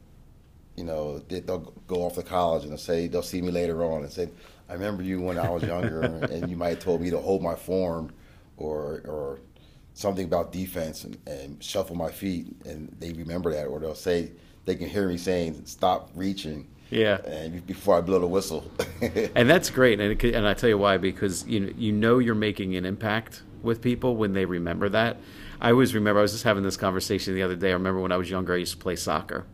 you 0.76 0.82
know 0.82 1.20
they, 1.28 1.38
they'll 1.38 1.72
go 1.86 2.02
off 2.04 2.14
to 2.16 2.22
college 2.24 2.62
and 2.64 2.72
they'll 2.72 2.78
say 2.92 3.06
they'll 3.06 3.22
see 3.22 3.42
me 3.42 3.52
later 3.52 3.84
on 3.84 4.02
and 4.02 4.10
say, 4.10 4.28
I 4.68 4.72
remember 4.72 5.04
you 5.04 5.20
when 5.20 5.38
I 5.38 5.48
was 5.50 5.62
younger, 5.62 6.00
and 6.32 6.50
you 6.50 6.56
might 6.56 6.70
have 6.70 6.80
told 6.80 7.00
me 7.00 7.10
to 7.10 7.18
hold 7.18 7.42
my 7.42 7.54
form, 7.54 8.10
or 8.56 9.02
or 9.06 9.38
something 9.98 10.24
about 10.24 10.52
defense 10.52 11.02
and, 11.02 11.18
and 11.26 11.62
shuffle 11.62 11.96
my 11.96 12.08
feet, 12.10 12.54
and 12.64 12.94
they 13.00 13.12
remember 13.12 13.52
that, 13.52 13.66
or 13.66 13.80
they'll 13.80 13.96
say 13.96 14.30
they 14.64 14.76
can 14.76 14.88
hear 14.88 15.08
me 15.08 15.18
saying 15.18 15.62
stop 15.64 16.10
reaching. 16.14 16.68
Yeah. 16.90 17.20
And 17.24 17.66
before 17.66 17.98
I 17.98 18.00
blow 18.00 18.20
the 18.20 18.26
whistle. 18.26 18.64
And 19.34 19.50
that's 19.50 19.70
great. 19.70 20.00
And, 20.00 20.12
it, 20.12 20.34
and 20.34 20.46
I 20.46 20.54
tell 20.54 20.68
you 20.68 20.78
why, 20.78 20.98
because 20.98 21.46
you, 21.46 21.74
you 21.76 21.92
know 21.92 22.18
you're 22.18 22.34
making 22.34 22.76
an 22.76 22.84
impact 22.84 23.42
with 23.62 23.82
people 23.82 24.16
when 24.16 24.32
they 24.32 24.44
remember 24.44 24.88
that. 24.88 25.16
I 25.60 25.72
always 25.72 25.94
remember, 25.94 26.20
I 26.20 26.22
was 26.22 26.32
just 26.32 26.44
having 26.44 26.62
this 26.62 26.76
conversation 26.76 27.34
the 27.34 27.42
other 27.42 27.56
day. 27.56 27.70
I 27.70 27.72
remember 27.72 28.00
when 28.00 28.12
I 28.12 28.16
was 28.16 28.30
younger, 28.30 28.54
I 28.54 28.58
used 28.58 28.72
to 28.72 28.78
play 28.78 28.96
soccer. 28.96 29.46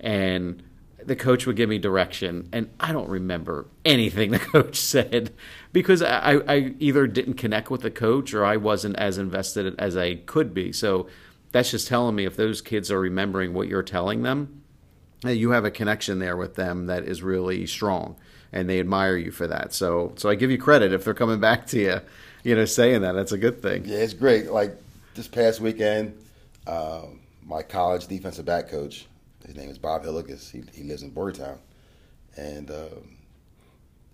And 0.00 0.62
the 1.04 1.16
coach 1.16 1.46
would 1.46 1.56
give 1.56 1.68
me 1.68 1.78
direction, 1.78 2.48
and 2.52 2.70
I 2.80 2.92
don't 2.92 3.08
remember 3.08 3.66
anything 3.84 4.30
the 4.32 4.38
coach 4.38 4.76
said 4.76 5.32
because 5.72 6.02
I, 6.02 6.40
I 6.48 6.74
either 6.78 7.06
didn't 7.06 7.34
connect 7.34 7.70
with 7.70 7.82
the 7.82 7.90
coach 7.90 8.34
or 8.34 8.44
I 8.44 8.56
wasn't 8.56 8.96
as 8.96 9.18
invested 9.18 9.74
as 9.78 9.96
I 9.96 10.16
could 10.16 10.54
be. 10.54 10.72
So 10.72 11.08
that's 11.52 11.70
just 11.70 11.88
telling 11.88 12.14
me 12.14 12.24
if 12.24 12.36
those 12.36 12.60
kids 12.60 12.90
are 12.90 13.00
remembering 13.00 13.54
what 13.54 13.68
you're 13.68 13.82
telling 13.82 14.22
them, 14.22 14.62
uh, 15.24 15.30
you 15.30 15.50
have 15.50 15.64
a 15.64 15.70
connection 15.70 16.18
there 16.18 16.36
with 16.36 16.54
them 16.54 16.86
that 16.86 17.04
is 17.04 17.22
really 17.22 17.66
strong 17.66 18.16
and 18.52 18.68
they 18.68 18.80
admire 18.80 19.16
you 19.16 19.30
for 19.30 19.46
that 19.46 19.74
so 19.74 20.12
so 20.16 20.30
i 20.30 20.34
give 20.34 20.50
you 20.50 20.56
credit 20.56 20.90
if 20.92 21.04
they're 21.04 21.12
coming 21.12 21.38
back 21.38 21.66
to 21.66 21.78
you 21.78 22.00
you 22.44 22.54
know 22.54 22.64
saying 22.64 23.02
that 23.02 23.12
that's 23.12 23.32
a 23.32 23.36
good 23.36 23.60
thing 23.60 23.84
Yeah, 23.84 23.98
it's 23.98 24.14
great. 24.14 24.50
Like 24.50 24.76
this 25.14 25.28
past 25.28 25.60
weekend, 25.60 26.16
um, 26.66 27.20
my 27.44 27.62
college 27.62 28.06
defensive 28.06 28.44
back 28.44 28.68
coach, 28.68 29.06
his 29.48 29.56
name 29.56 29.68
is 29.70 29.78
Bob 29.78 30.04
Hilligus. 30.04 30.50
He, 30.50 30.62
he 30.72 30.84
lives 30.84 31.02
in 31.02 31.10
Bordertown, 31.10 31.58
and 32.36 32.70
um, 32.70 33.16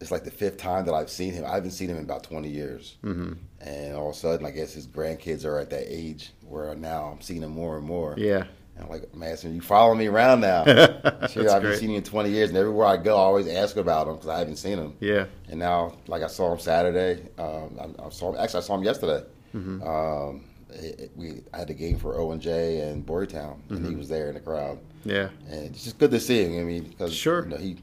it's 0.01 0.11
like 0.11 0.25
the 0.25 0.31
fifth 0.31 0.57
time 0.57 0.87
that 0.87 0.95
I've 0.95 1.11
seen 1.11 1.33
him. 1.35 1.45
I 1.45 1.55
haven't 1.55 1.73
seen 1.73 1.91
him 1.91 1.97
in 1.99 2.05
about 2.05 2.25
20 2.25 2.49
years. 2.49 2.97
Mm-hmm. 3.05 3.33
And 3.61 3.95
all 3.97 4.11
of 4.11 4.17
a 4.17 4.19
sudden, 4.19 4.47
I 4.47 4.51
guess 4.51 4.73
his 4.73 4.87
grandkids 4.87 5.45
are 5.45 5.59
at 5.59 5.71
that 5.71 5.85
age 5.87 6.33
where 6.47 6.75
now 6.75 7.07
I'm 7.13 7.21
seeing 7.21 7.43
him 7.43 7.51
more 7.51 7.77
and 7.77 7.87
more. 7.87 8.15
Yeah. 8.17 8.45
And 8.77 8.85
I'm 8.85 8.91
like, 8.91 9.05
I'm 9.13 9.23
asking 9.23 9.55
you, 9.55 9.61
follow 9.61 9.95
me 9.95 10.07
around 10.09 10.41
now. 10.41 10.65
sure, 11.29 11.49
I 11.49 11.55
haven't 11.55 11.77
seen 11.79 11.91
him 11.91 11.97
in 11.97 12.03
20 12.03 12.31
years, 12.31 12.49
and 12.49 12.59
everywhere 12.59 12.87
I 12.87 12.97
go, 12.97 13.17
I 13.17 13.21
always 13.21 13.47
ask 13.49 13.77
about 13.77 14.09
him 14.09 14.15
because 14.15 14.29
I 14.29 14.39
haven't 14.39 14.57
seen 14.57 14.79
him. 14.79 14.95
Yeah. 15.01 15.27
And 15.49 15.59
now, 15.61 15.97
like 16.09 16.23
I 16.23 16.27
saw 16.29 16.53
him 16.53 16.59
Saturday. 16.59 17.29
Um, 17.39 17.79
I, 17.81 18.07
I 18.07 18.09
saw 18.11 18.33
him. 18.33 18.41
Actually, 18.41 18.59
I 18.59 18.63
saw 18.63 18.75
him 18.77 18.83
yesterday. 18.85 19.25
Mm-hmm. 19.55 19.83
Um, 19.87 20.45
it, 20.71 21.01
it- 21.01 21.13
we 21.15 21.43
I 21.53 21.59
had 21.59 21.71
a 21.71 21.75
game 21.75 21.99
for 21.99 22.19
Owen 22.19 22.41
J 22.41 22.81
and 22.81 23.07
Boyertown, 23.07 23.59
and 23.71 23.79
Mm-hmm. 23.79 23.89
he 23.91 23.95
was 23.95 24.09
there 24.09 24.29
in 24.29 24.35
the 24.35 24.41
crowd. 24.41 24.79
Yeah. 25.05 25.29
And 25.51 25.67
it's 25.67 25.85
just 25.85 25.99
good 25.99 26.11
to 26.13 26.21
see 26.21 26.45
him. 26.45 26.61
I 26.61 26.65
mean, 26.65 26.85
because 26.85 27.15
Sure. 27.15 27.43
you 27.45 27.51
know, 27.51 27.57
he 27.57 27.77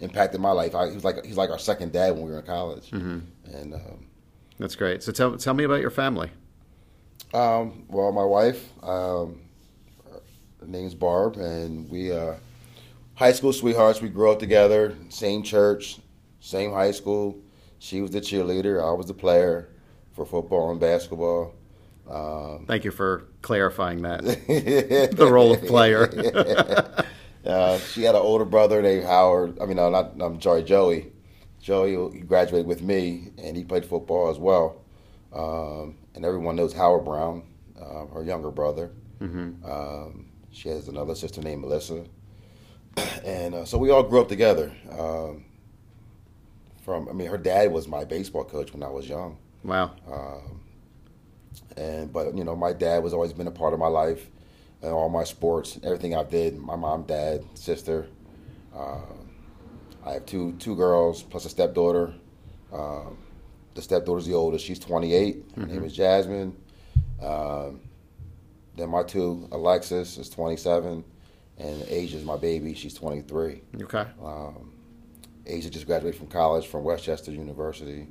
impacted 0.00 0.40
my 0.40 0.52
life. 0.52 0.74
I, 0.74 0.88
he 0.88 0.94
was 0.94 1.04
like 1.04 1.24
he's 1.24 1.36
like 1.36 1.50
our 1.50 1.58
second 1.58 1.92
dad 1.92 2.12
when 2.14 2.24
we 2.24 2.30
were 2.32 2.40
in 2.40 2.46
college. 2.46 2.90
Mm-hmm. 2.90 3.18
And 3.54 3.74
um, 3.74 4.06
That's 4.58 4.74
great. 4.76 5.02
So 5.02 5.12
tell 5.12 5.36
tell 5.36 5.54
me 5.54 5.64
about 5.64 5.80
your 5.80 5.90
family. 5.90 6.30
um, 7.34 7.84
well, 7.88 8.12
my 8.12 8.24
wife, 8.24 8.68
um, 8.82 9.40
her 10.60 10.66
name's 10.66 10.94
Barb, 10.94 11.36
and 11.36 11.88
we 11.90 12.12
uh, 12.12 12.34
high 13.14 13.32
school 13.32 13.52
sweethearts. 13.52 14.00
We 14.00 14.08
grew 14.08 14.30
up 14.30 14.38
together, 14.38 14.94
same 15.08 15.42
church, 15.42 15.98
same 16.40 16.72
high 16.72 16.92
school. 16.92 17.38
She 17.78 18.00
was 18.00 18.10
the 18.10 18.20
cheerleader. 18.20 18.82
I 18.82 18.92
was 18.92 19.06
the 19.06 19.14
player 19.14 19.68
for 20.12 20.24
football 20.26 20.70
and 20.70 20.80
basketball. 20.80 21.54
Um, 22.08 22.64
Thank 22.66 22.84
you 22.84 22.90
for 22.90 23.26
clarifying 23.42 24.02
that. 24.02 24.22
the 25.16 25.28
role 25.30 25.52
of 25.52 25.64
player. 25.66 26.06
Uh, 27.46 27.78
she 27.78 28.02
had 28.02 28.16
an 28.16 28.20
older 28.20 28.44
brother 28.44 28.82
named 28.82 29.04
Howard. 29.04 29.60
I 29.60 29.66
mean, 29.66 29.76
no, 29.76 29.88
not 29.88 30.20
I'm 30.20 30.40
sorry, 30.42 30.64
Joey. 30.64 31.12
Joey 31.60 31.92
he 32.12 32.20
graduated 32.20 32.66
with 32.66 32.82
me, 32.82 33.30
and 33.38 33.56
he 33.56 33.62
played 33.62 33.86
football 33.86 34.28
as 34.30 34.36
well. 34.38 34.82
Um, 35.32 35.96
and 36.16 36.24
everyone 36.24 36.56
knows 36.56 36.72
Howard 36.72 37.04
Brown, 37.04 37.44
uh, 37.80 38.06
her 38.06 38.24
younger 38.24 38.50
brother. 38.50 38.90
Um, 39.20 40.26
she 40.50 40.70
has 40.70 40.88
another 40.88 41.14
sister 41.14 41.40
named 41.40 41.60
Melissa, 41.60 42.04
and 43.24 43.54
uh, 43.54 43.64
so 43.64 43.78
we 43.78 43.90
all 43.90 44.02
grew 44.02 44.22
up 44.22 44.28
together. 44.28 44.72
Um, 44.90 45.44
from 46.82 47.08
I 47.08 47.12
mean, 47.12 47.28
her 47.28 47.38
dad 47.38 47.70
was 47.70 47.86
my 47.86 48.04
baseball 48.04 48.44
coach 48.44 48.72
when 48.72 48.82
I 48.82 48.88
was 48.88 49.08
young. 49.08 49.38
Wow. 49.62 49.92
And 51.76 52.12
but 52.12 52.34
you 52.36 52.44
know 52.44 52.56
my 52.56 52.72
dad 52.72 53.02
was 53.02 53.12
always 53.12 53.32
been 53.32 53.46
a 53.46 53.50
part 53.50 53.72
of 53.74 53.78
my 53.78 53.86
life 53.88 54.30
and 54.82 54.92
all 54.92 55.08
my 55.08 55.24
sports 55.24 55.78
everything 55.82 56.14
i 56.14 56.22
did 56.22 56.58
my 56.58 56.76
mom 56.76 57.02
dad 57.04 57.42
sister 57.54 58.06
uh, 58.76 58.98
i 60.04 60.12
have 60.12 60.26
two 60.26 60.52
two 60.58 60.76
girls 60.76 61.22
plus 61.22 61.44
a 61.44 61.48
stepdaughter. 61.48 62.14
Um, 62.72 63.16
the 63.74 63.82
stepdaughter's 63.82 64.26
the 64.26 64.34
oldest 64.34 64.64
she's 64.64 64.78
28 64.78 65.44
her 65.56 65.66
name 65.66 65.84
is 65.84 65.94
jasmine. 65.94 66.56
Um, 67.22 67.80
then 68.76 68.90
my 68.90 69.02
two 69.02 69.48
alexis 69.52 70.18
is 70.18 70.28
27 70.30 71.04
and 71.58 71.82
Asia 71.88 72.16
is 72.18 72.24
my 72.24 72.36
baby 72.36 72.74
she's 72.74 72.94
23 72.94 73.62
Okay. 73.82 74.04
asia 75.46 75.70
just 75.70 75.86
graduated 75.86 76.18
from 76.18 76.26
college 76.28 76.66
from 76.66 76.84
West 76.84 77.04
Chester 77.04 77.32
university 77.32 78.06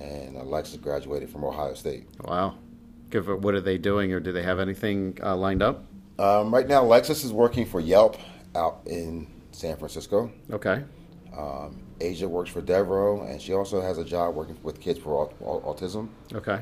and 0.00 0.36
alexis 0.36 0.76
graduated 0.78 1.30
from 1.30 1.44
ohio 1.44 1.74
state. 1.74 2.08
Wow. 2.24 2.58
Give 3.12 3.28
What 3.28 3.54
are 3.54 3.60
they 3.60 3.78
doing, 3.78 4.12
or 4.12 4.18
do 4.20 4.32
they 4.32 4.42
have 4.42 4.58
anything 4.58 5.18
uh, 5.22 5.36
lined 5.36 5.62
up? 5.62 5.84
Um, 6.18 6.52
right 6.52 6.66
now, 6.66 6.82
Lexus 6.82 7.24
is 7.24 7.32
working 7.32 7.66
for 7.66 7.80
Yelp 7.80 8.16
out 8.56 8.80
in 8.86 9.28
San 9.52 9.76
Francisco. 9.76 10.32
Okay. 10.50 10.82
Um, 11.36 11.82
Asia 12.00 12.28
works 12.28 12.50
for 12.50 12.60
Devro, 12.60 13.30
and 13.30 13.40
she 13.40 13.54
also 13.54 13.80
has 13.80 13.98
a 13.98 14.04
job 14.04 14.34
working 14.34 14.58
with 14.64 14.80
kids 14.80 14.98
for 14.98 15.14
au- 15.14 15.46
au- 15.46 15.74
autism. 15.74 16.08
Okay. 16.34 16.60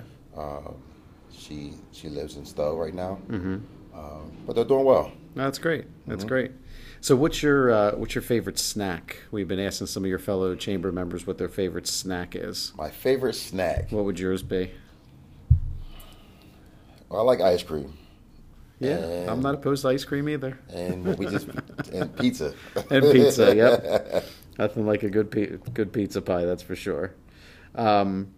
She 1.32 1.72
she 1.92 2.08
lives 2.08 2.36
in 2.36 2.44
Stowe 2.44 2.76
right 2.76 2.94
now, 2.94 3.18
mm-hmm. 3.28 3.58
um, 3.94 4.32
but 4.46 4.54
they're 4.54 4.64
doing 4.64 4.84
well. 4.84 5.12
That's 5.34 5.58
great. 5.58 5.86
That's 6.06 6.24
great. 6.24 6.52
So, 7.00 7.16
what's 7.16 7.42
your 7.42 7.70
uh, 7.70 7.92
what's 7.92 8.14
your 8.14 8.22
favorite 8.22 8.58
snack? 8.58 9.18
We've 9.30 9.48
been 9.48 9.60
asking 9.60 9.86
some 9.86 10.04
of 10.04 10.10
your 10.10 10.18
fellow 10.18 10.54
chamber 10.54 10.92
members 10.92 11.26
what 11.26 11.38
their 11.38 11.48
favorite 11.48 11.86
snack 11.86 12.36
is. 12.36 12.72
My 12.76 12.90
favorite 12.90 13.34
snack, 13.34 13.90
What 13.90 14.04
would 14.04 14.18
yours 14.18 14.42
be? 14.42 14.72
I 17.10 17.20
like 17.22 17.40
ice 17.40 17.62
cream 17.62 17.92
Yeah, 18.78 18.98
And- 18.98 19.30
I'm 19.30 19.40
not 19.42 19.54
opposed 19.56 19.82
to 19.82 19.88
ice 19.88 20.04
cream 20.04 20.28
either. 20.28 20.58
and 20.72 21.04
we 21.18 21.26
just 21.26 21.48
and 21.92 22.16
pizza 22.16 22.54
And 22.90 23.10
pizza. 23.12 23.54
Yep. 23.54 24.24
Nothing 24.58 24.86
like 24.86 25.02
a 25.02 25.10
good 25.10 25.30
pi- 25.30 25.58
good 25.72 25.92
pizza 25.92 26.20
pie. 26.22 26.44
That's 26.44 26.62
for 26.62 26.76
sure. 26.76 27.14
Um, 27.74 28.32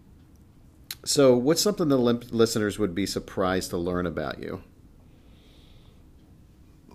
so, 1.05 1.35
what's 1.35 1.61
something 1.61 1.89
the 1.89 1.97
lim- 1.97 2.21
listeners 2.31 2.79
would 2.79 2.95
be 2.95 3.05
surprised 3.05 3.71
to 3.71 3.77
learn 3.77 4.05
about 4.05 4.39
you? 4.39 4.63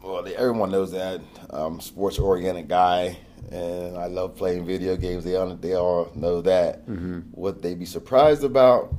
Well, 0.03 0.23
they, 0.23 0.35
everyone 0.37 0.71
knows 0.71 0.93
that 0.93 1.21
I'm 1.51 1.79
a 1.79 1.83
sports 1.83 2.19
oriented 2.19 2.69
guy, 2.69 3.19
and 3.51 3.97
I 3.99 4.07
love 4.07 4.37
playing 4.37 4.65
video 4.65 4.97
games. 4.97 5.25
They 5.25 5.35
all 5.37 5.55
they 5.55 5.75
all 5.75 6.11
know 6.15 6.41
that. 6.43 6.89
What 7.33 7.61
they'd 7.61 7.79
be 7.79 7.85
surprised 7.85 8.45
about, 8.45 8.95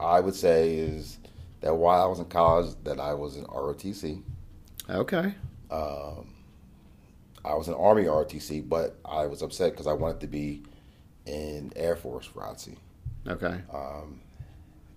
I 0.00 0.20
would 0.20 0.34
say, 0.34 0.74
is 0.76 1.18
that 1.60 1.74
while 1.74 2.02
I 2.02 2.06
was 2.06 2.18
in 2.18 2.26
college, 2.26 2.74
that 2.84 3.00
I 3.00 3.14
was 3.14 3.36
in 3.36 3.44
ROTC. 3.44 4.22
Okay. 4.88 5.34
Um, 5.70 6.34
I 7.44 7.54
was 7.54 7.68
in 7.68 7.74
Army 7.74 8.04
ROTC, 8.04 8.68
but 8.68 8.96
I 9.04 9.26
was 9.26 9.42
upset 9.42 9.72
because 9.72 9.86
I 9.86 9.92
wanted 9.92 10.20
to 10.20 10.26
be 10.26 10.62
in 11.26 11.72
Air 11.76 11.96
Force 11.96 12.28
ROTC. 12.34 12.76
Okay. 13.26 13.60
Um, 13.72 14.20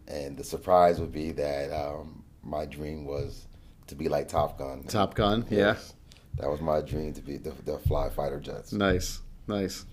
And 0.07 0.37
the 0.37 0.43
surprise 0.43 0.99
would 0.99 1.11
be 1.11 1.31
that 1.33 1.71
um, 1.71 2.23
my 2.43 2.65
dream 2.65 3.05
was 3.05 3.45
to 3.87 3.95
be 3.95 4.09
like 4.09 4.27
Top 4.27 4.57
Gun. 4.57 4.83
Top 4.83 5.13
Gun. 5.15 5.45
Yes. 5.49 5.93
That 6.37 6.49
was 6.49 6.61
my 6.61 6.81
dream 6.81 7.13
to 7.13 7.21
be 7.21 7.37
the, 7.37 7.51
the 7.65 7.77
fly 7.79 8.09
fighter 8.09 8.39
jets. 8.39 8.71
Nice. 8.73 9.21
Nice. 9.47 9.85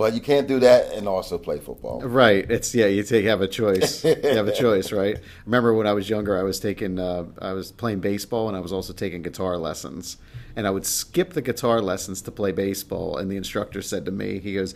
But 0.00 0.14
you 0.14 0.22
can't 0.22 0.48
do 0.48 0.60
that 0.60 0.94
and 0.94 1.06
also 1.06 1.36
play 1.36 1.58
football. 1.58 2.00
Right. 2.00 2.50
It's 2.50 2.74
yeah. 2.74 2.86
You 2.86 3.02
take 3.02 3.26
have 3.26 3.42
a 3.42 3.46
choice. 3.46 4.02
you 4.04 4.16
have 4.22 4.48
a 4.48 4.56
choice, 4.56 4.92
right? 4.92 5.18
Remember 5.44 5.74
when 5.74 5.86
I 5.86 5.92
was 5.92 6.08
younger, 6.08 6.38
I 6.38 6.42
was 6.42 6.58
taking 6.58 6.98
uh, 6.98 7.26
I 7.38 7.52
was 7.52 7.70
playing 7.70 8.00
baseball 8.00 8.48
and 8.48 8.56
I 8.56 8.60
was 8.60 8.72
also 8.72 8.94
taking 8.94 9.20
guitar 9.20 9.58
lessons. 9.58 10.16
And 10.56 10.66
I 10.66 10.70
would 10.70 10.86
skip 10.86 11.34
the 11.34 11.42
guitar 11.42 11.82
lessons 11.82 12.22
to 12.22 12.30
play 12.30 12.50
baseball. 12.50 13.18
And 13.18 13.30
the 13.30 13.36
instructor 13.36 13.82
said 13.82 14.06
to 14.06 14.10
me, 14.10 14.38
he 14.38 14.54
goes, 14.54 14.74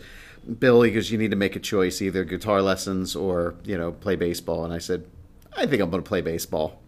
"Bill, 0.59 0.83
he 0.83 0.91
goes, 0.91 1.09
you 1.09 1.17
need 1.17 1.31
to 1.31 1.35
make 1.35 1.55
a 1.55 1.59
choice, 1.59 2.03
either 2.03 2.23
guitar 2.23 2.61
lessons 2.61 3.15
or 3.15 3.55
you 3.63 3.79
know 3.79 3.93
play 3.93 4.15
baseball." 4.15 4.63
And 4.63 4.71
I 4.71 4.77
said, 4.77 5.07
"I 5.57 5.65
think 5.65 5.81
I'm 5.81 5.89
going 5.89 6.03
to 6.03 6.07
play 6.07 6.21
baseball." 6.21 6.79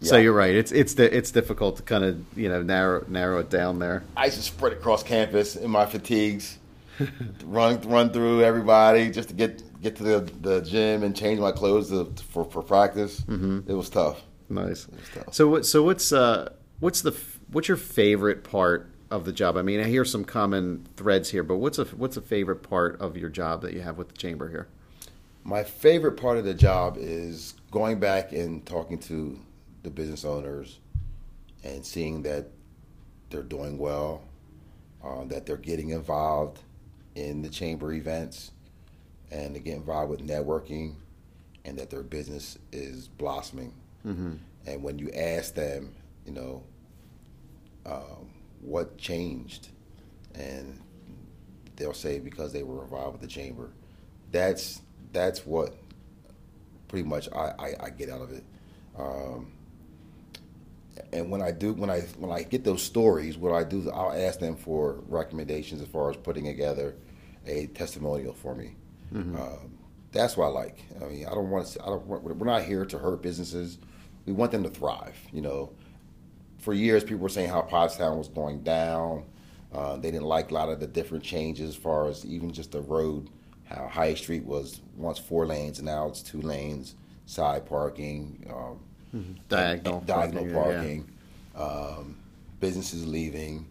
So 0.00 0.16
you're 0.16 0.32
right. 0.32 0.54
It's 0.54 0.72
it's 0.72 0.94
di- 0.94 1.04
it's 1.04 1.30
difficult 1.30 1.76
to 1.76 1.82
kind 1.82 2.04
of 2.04 2.24
you 2.34 2.48
know 2.48 2.62
narrow 2.62 3.04
narrow 3.08 3.40
it 3.40 3.50
down 3.50 3.78
there. 3.78 4.04
I 4.16 4.24
used 4.24 4.38
to 4.38 4.42
sprint 4.42 4.74
across 4.74 5.02
campus 5.02 5.54
in 5.54 5.70
my 5.70 5.84
fatigues, 5.84 6.58
run 7.44 7.80
run 7.82 8.10
through 8.10 8.42
everybody 8.42 9.10
just 9.10 9.28
to 9.28 9.34
get 9.34 9.62
get 9.82 9.96
to 9.96 10.02
the, 10.02 10.20
the 10.40 10.60
gym 10.62 11.02
and 11.02 11.16
change 11.16 11.40
my 11.40 11.52
clothes 11.52 11.90
to, 11.90 12.12
for 12.30 12.44
for 12.44 12.62
practice. 12.62 13.20
Mm-hmm. 13.22 13.70
It 13.70 13.74
was 13.74 13.90
tough. 13.90 14.22
Nice. 14.48 14.86
tough. 15.14 15.34
So 15.34 15.48
what? 15.48 15.66
So 15.66 15.82
what's 15.82 16.12
uh 16.12 16.52
what's 16.80 17.02
the 17.02 17.16
what's 17.50 17.68
your 17.68 17.76
favorite 17.76 18.44
part 18.44 18.90
of 19.10 19.24
the 19.24 19.32
job? 19.32 19.56
I 19.56 19.62
mean, 19.62 19.80
I 19.80 19.84
hear 19.84 20.04
some 20.04 20.24
common 20.24 20.86
threads 20.96 21.30
here, 21.30 21.42
but 21.42 21.56
what's 21.56 21.78
a 21.78 21.84
what's 21.84 22.16
a 22.16 22.22
favorite 22.22 22.62
part 22.62 23.00
of 23.00 23.16
your 23.16 23.30
job 23.30 23.62
that 23.62 23.72
you 23.72 23.80
have 23.80 23.98
with 23.98 24.08
the 24.08 24.16
chamber 24.16 24.48
here? 24.50 24.68
My 25.44 25.62
favorite 25.62 26.16
part 26.16 26.38
of 26.38 26.44
the 26.44 26.54
job 26.54 26.96
is 26.98 27.54
going 27.70 28.00
back 28.00 28.32
and 28.32 28.64
talking 28.64 28.98
to 29.00 29.38
the 29.82 29.90
business 29.90 30.24
owners 30.24 30.78
and 31.62 31.84
seeing 31.84 32.22
that 32.22 32.46
they're 33.28 33.42
doing 33.42 33.76
well, 33.76 34.22
uh, 35.04 35.24
that 35.24 35.44
they're 35.44 35.56
getting 35.58 35.90
involved 35.90 36.60
in 37.14 37.42
the 37.42 37.48
chamber 37.48 37.92
events, 37.92 38.50
and 39.30 39.54
to 39.54 39.60
get 39.60 39.76
involved 39.76 40.10
with 40.10 40.26
networking, 40.26 40.94
and 41.64 41.78
that 41.78 41.90
their 41.90 42.02
business 42.02 42.58
is 42.72 43.08
blossoming. 43.08 43.72
And 44.66 44.82
when 44.82 44.98
you 44.98 45.10
ask 45.10 45.54
them, 45.54 45.94
you 46.26 46.32
know, 46.32 46.62
um, 47.86 48.30
what 48.60 48.96
changed, 48.98 49.68
and 50.34 50.80
they'll 51.76 51.92
say 51.94 52.18
because 52.18 52.52
they 52.52 52.62
were 52.62 52.82
involved 52.82 53.12
with 53.12 53.20
the 53.22 53.28
chamber. 53.28 53.70
That's 54.32 54.80
that's 55.12 55.46
what 55.46 55.74
pretty 56.88 57.08
much 57.08 57.28
I, 57.32 57.52
I, 57.58 57.74
I 57.84 57.90
get 57.90 58.08
out 58.10 58.20
of 58.20 58.32
it. 58.32 58.44
Um, 58.98 59.52
and 61.12 61.30
when 61.30 61.42
I 61.42 61.50
do 61.50 61.72
when 61.72 61.90
I 61.90 62.00
when 62.18 62.30
I 62.30 62.42
get 62.42 62.64
those 62.64 62.82
stories, 62.82 63.36
what 63.36 63.52
I 63.52 63.64
do 63.64 63.80
is 63.80 63.88
I'll 63.88 64.12
ask 64.12 64.38
them 64.38 64.56
for 64.56 65.00
recommendations 65.08 65.82
as 65.82 65.88
far 65.88 66.10
as 66.10 66.16
putting 66.16 66.44
together 66.44 66.94
a 67.46 67.66
testimonial 67.68 68.32
for 68.34 68.54
me. 68.54 68.74
Um, 69.14 69.78
that's 70.12 70.36
what 70.36 70.46
I 70.46 70.48
like. 70.48 70.78
I 71.00 71.06
mean, 71.06 71.26
I 71.26 71.30
don't 71.30 71.50
want 71.50 71.66
to. 71.68 71.82
I 71.82 71.86
don't. 71.86 72.06
want- 72.06 72.22
We're 72.24 72.46
not 72.46 72.62
here 72.64 72.84
to 72.84 72.98
hurt 72.98 73.22
businesses. 73.22 73.78
We 74.26 74.32
want 74.32 74.50
them 74.52 74.62
to 74.64 74.70
thrive. 74.70 75.16
You 75.32 75.42
know, 75.42 75.72
for 76.58 76.72
years 76.72 77.04
people 77.04 77.18
were 77.18 77.28
saying 77.28 77.50
how 77.50 77.62
Pottstown 77.62 78.16
was 78.18 78.28
going 78.28 78.62
down. 78.62 79.24
Uh, 79.72 79.96
they 79.96 80.10
didn't 80.10 80.26
like 80.26 80.50
a 80.50 80.54
lot 80.54 80.68
of 80.68 80.78
the 80.80 80.86
different 80.86 81.24
changes 81.24 81.70
as 81.70 81.74
far 81.76 82.06
as 82.08 82.24
even 82.24 82.52
just 82.52 82.70
the 82.72 82.80
road 82.80 83.28
how 83.64 83.88
High 83.88 84.14
Street 84.14 84.44
was 84.44 84.80
once 84.96 85.18
four 85.18 85.46
lanes 85.46 85.78
and 85.78 85.86
now 85.86 86.06
it's 86.06 86.22
two 86.22 86.40
lanes, 86.42 86.94
side 87.26 87.66
parking, 87.66 88.44
um, 88.54 89.34
Diagonal. 89.48 90.00
diagonal 90.02 90.52
parking, 90.52 91.08
yeah. 91.56 91.60
um, 91.62 92.16
businesses 92.60 93.06
leaving, 93.06 93.66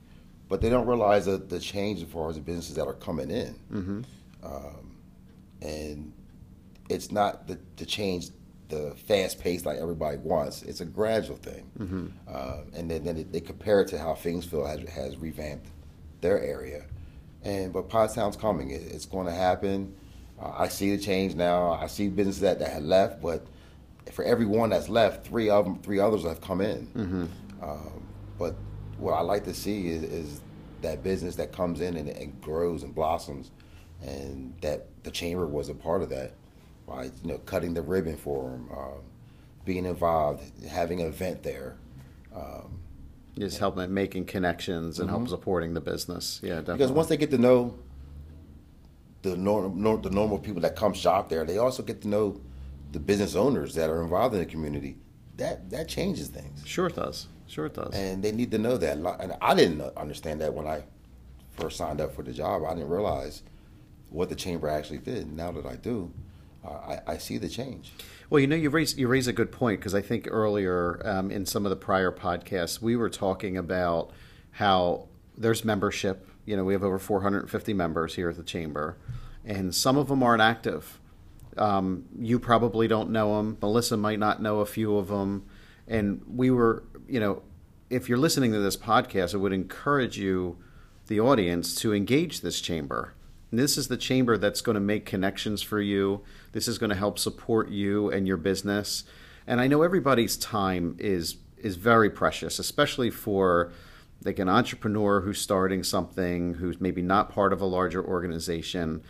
but 0.49 0.61
they 0.61 0.69
don't 0.69 0.87
realize 0.87 1.25
the, 1.25 1.37
the 1.37 1.59
change 1.59 2.01
as 2.01 2.09
far 2.09 2.29
as 2.29 2.35
the 2.35 2.41
businesses 2.41 2.75
that 2.75 2.85
are 2.85 2.93
coming 2.93 3.31
in. 3.31 3.55
Mm-hmm. 3.71 4.01
Um, 4.43 4.97
and 5.61 6.13
it's 6.89 7.11
not 7.11 7.47
the, 7.47 7.57
the 7.77 7.85
change 7.85 8.29
the 8.69 8.95
fast 9.07 9.39
pace 9.39 9.65
like 9.65 9.77
everybody 9.77 10.17
wants. 10.17 10.63
It's 10.63 10.81
a 10.81 10.85
gradual 10.85 11.37
thing. 11.37 11.69
Mm-hmm. 11.77 12.07
Uh, 12.27 12.57
and 12.75 12.89
then, 12.89 13.03
then 13.03 13.27
they 13.31 13.39
compare 13.39 13.81
it 13.81 13.87
to 13.89 13.99
how 13.99 14.13
Phoenixville 14.13 14.67
has, 14.67 14.89
has 14.89 15.17
revamped 15.17 15.67
their 16.21 16.41
area. 16.41 16.85
And 17.43 17.73
but 17.73 17.89
Pottstown's 17.89 18.37
coming. 18.37 18.71
It, 18.71 18.81
it's 18.81 19.05
going 19.05 19.27
to 19.27 19.33
happen. 19.33 19.95
Uh, 20.41 20.51
I 20.57 20.67
see 20.69 20.95
the 20.95 21.01
change 21.01 21.35
now. 21.35 21.73
I 21.73 21.87
see 21.87 22.07
businesses 22.07 22.41
that, 22.41 22.59
that 22.59 22.71
had 22.71 22.83
left, 22.83 23.21
but 23.21 23.45
for 24.11 24.23
every 24.23 24.45
one 24.45 24.71
that's 24.71 24.89
left, 24.89 25.27
three 25.27 25.49
of 25.49 25.65
them, 25.65 25.79
three 25.79 25.99
others 25.99 26.23
have 26.23 26.41
come 26.41 26.61
in. 26.61 26.87
Mm-hmm. 26.87 27.25
Um, 27.61 28.07
but 28.37 28.55
what 29.03 29.13
I 29.13 29.21
like 29.21 29.43
to 29.43 29.53
see 29.53 29.89
is, 29.89 30.03
is 30.03 30.41
that 30.81 31.03
business 31.03 31.35
that 31.35 31.51
comes 31.51 31.81
in 31.81 31.97
and, 31.97 32.09
and 32.09 32.41
grows 32.41 32.83
and 32.83 32.95
blossoms, 32.95 33.51
and 34.01 34.53
that 34.61 34.87
the 35.03 35.11
chamber 35.11 35.45
was 35.45 35.69
a 35.69 35.75
part 35.75 36.01
of 36.01 36.09
that 36.09 36.31
by 36.87 37.05
you 37.05 37.11
know 37.23 37.37
cutting 37.39 37.73
the 37.73 37.81
ribbon 37.81 38.15
for 38.15 38.51
them, 38.51 38.69
um, 38.71 39.01
being 39.65 39.85
involved, 39.85 40.43
having 40.67 41.01
an 41.01 41.07
event 41.07 41.43
there. 41.43 41.75
Um, 42.35 42.79
Just 43.37 43.59
helping 43.59 43.93
making 43.93 44.25
connections 44.25 44.99
and 44.99 45.09
help 45.09 45.27
supporting 45.27 45.73
the 45.73 45.81
business. 45.81 46.39
Yeah, 46.41 46.55
definitely. 46.55 46.77
because 46.77 46.91
once 46.91 47.07
they 47.09 47.17
get 47.17 47.31
to 47.31 47.37
know 47.37 47.75
the 49.21 49.35
normal, 49.37 49.71
nor, 49.75 49.97
the 49.97 50.09
normal 50.09 50.39
people 50.39 50.61
that 50.61 50.75
come 50.75 50.93
shop 50.93 51.29
there, 51.29 51.45
they 51.45 51.57
also 51.57 51.83
get 51.83 52.01
to 52.01 52.07
know 52.07 52.41
the 52.91 52.99
business 52.99 53.35
owners 53.35 53.75
that 53.75 53.89
are 53.89 54.01
involved 54.01 54.33
in 54.33 54.39
the 54.39 54.45
community. 54.45 54.97
That 55.37 55.69
that 55.71 55.87
changes 55.87 56.27
things, 56.27 56.63
sure 56.65 56.87
it 56.87 56.95
does. 56.95 57.27
Sure 57.53 57.67
it 57.67 57.75
does. 57.75 57.93
and 57.93 58.23
they 58.23 58.31
need 58.31 58.51
to 58.51 58.57
know 58.57 58.77
that. 58.77 58.97
And 58.97 59.33
I 59.41 59.53
didn't 59.53 59.81
understand 59.95 60.41
that 60.41 60.53
when 60.53 60.65
I 60.67 60.83
first 61.55 61.77
signed 61.77 62.01
up 62.01 62.15
for 62.15 62.23
the 62.23 62.33
job. 62.33 62.63
I 62.63 62.73
didn't 62.73 62.89
realize 62.89 63.43
what 64.09 64.29
the 64.29 64.35
chamber 64.35 64.67
actually 64.67 64.99
did. 64.99 65.31
Now 65.31 65.51
that 65.51 65.65
I 65.65 65.75
do, 65.75 66.11
uh, 66.65 66.69
I, 66.69 66.99
I 67.13 67.17
see 67.17 67.37
the 67.37 67.49
change. 67.49 67.91
Well, 68.29 68.39
you 68.39 68.47
know, 68.47 68.55
you 68.55 68.69
raise 68.69 68.97
you 68.97 69.07
raise 69.07 69.27
a 69.27 69.33
good 69.33 69.51
point 69.51 69.79
because 69.79 69.93
I 69.93 70.01
think 70.01 70.27
earlier 70.29 71.01
um, 71.05 71.29
in 71.29 71.45
some 71.45 71.65
of 71.65 71.69
the 71.69 71.75
prior 71.75 72.11
podcasts 72.11 72.81
we 72.81 72.95
were 72.95 73.09
talking 73.09 73.57
about 73.57 74.11
how 74.51 75.07
there's 75.37 75.63
membership. 75.63 76.27
You 76.45 76.57
know, 76.57 76.63
we 76.63 76.73
have 76.73 76.83
over 76.83 76.99
450 76.99 77.73
members 77.73 78.15
here 78.15 78.29
at 78.29 78.37
the 78.37 78.43
chamber, 78.43 78.97
and 79.45 79.73
some 79.73 79.97
of 79.97 80.07
them 80.07 80.23
aren't 80.23 80.41
active. 80.41 80.99
Um, 81.55 82.05
you 82.19 82.39
probably 82.39 82.87
don't 82.87 83.11
know 83.11 83.37
them. 83.37 83.57
Melissa 83.61 83.95
might 83.95 84.19
not 84.19 84.41
know 84.41 84.59
a 84.59 84.65
few 84.65 84.97
of 84.97 85.07
them, 85.07 85.45
and 85.87 86.21
we 86.27 86.51
were, 86.51 86.83
you 87.07 87.19
know, 87.19 87.41
if 87.89 88.09
you're 88.09 88.17
listening 88.17 88.51
to 88.53 88.59
this 88.59 88.77
podcast, 88.77 89.33
I 89.33 89.37
would 89.37 89.53
encourage 89.53 90.17
you, 90.17 90.57
the 91.07 91.19
audience, 91.19 91.75
to 91.75 91.93
engage 91.93 92.41
this 92.41 92.61
chamber. 92.61 93.13
And 93.51 93.59
this 93.59 93.77
is 93.77 93.87
the 93.87 93.97
chamber 93.97 94.37
that's 94.37 94.61
going 94.61 94.73
to 94.75 94.81
make 94.81 95.05
connections 95.05 95.61
for 95.61 95.79
you. 95.79 96.23
This 96.53 96.67
is 96.67 96.79
going 96.79 96.89
to 96.89 96.95
help 96.95 97.19
support 97.19 97.69
you 97.69 98.09
and 98.09 98.27
your 98.27 98.37
business. 98.37 99.03
And 99.45 99.61
I 99.61 99.67
know 99.67 99.83
everybody's 99.83 100.37
time 100.37 100.95
is 100.99 101.37
is 101.57 101.75
very 101.77 102.09
precious, 102.09 102.59
especially 102.59 103.09
for 103.09 103.71
like 104.25 104.39
an 104.39 104.49
entrepreneur 104.49 105.21
who's 105.21 105.39
starting 105.39 105.83
something, 105.83 106.55
who's 106.55 106.81
maybe 106.81 107.01
not 107.01 107.29
part 107.29 107.53
of 107.53 107.61
a 107.61 107.65
larger 107.65 108.03
organization. 108.03 109.01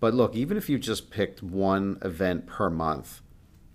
But 0.00 0.14
look, 0.14 0.34
even 0.34 0.56
if 0.56 0.68
you 0.68 0.78
just 0.78 1.10
picked 1.10 1.42
one 1.42 1.98
event 2.02 2.46
per 2.46 2.68
month 2.68 3.22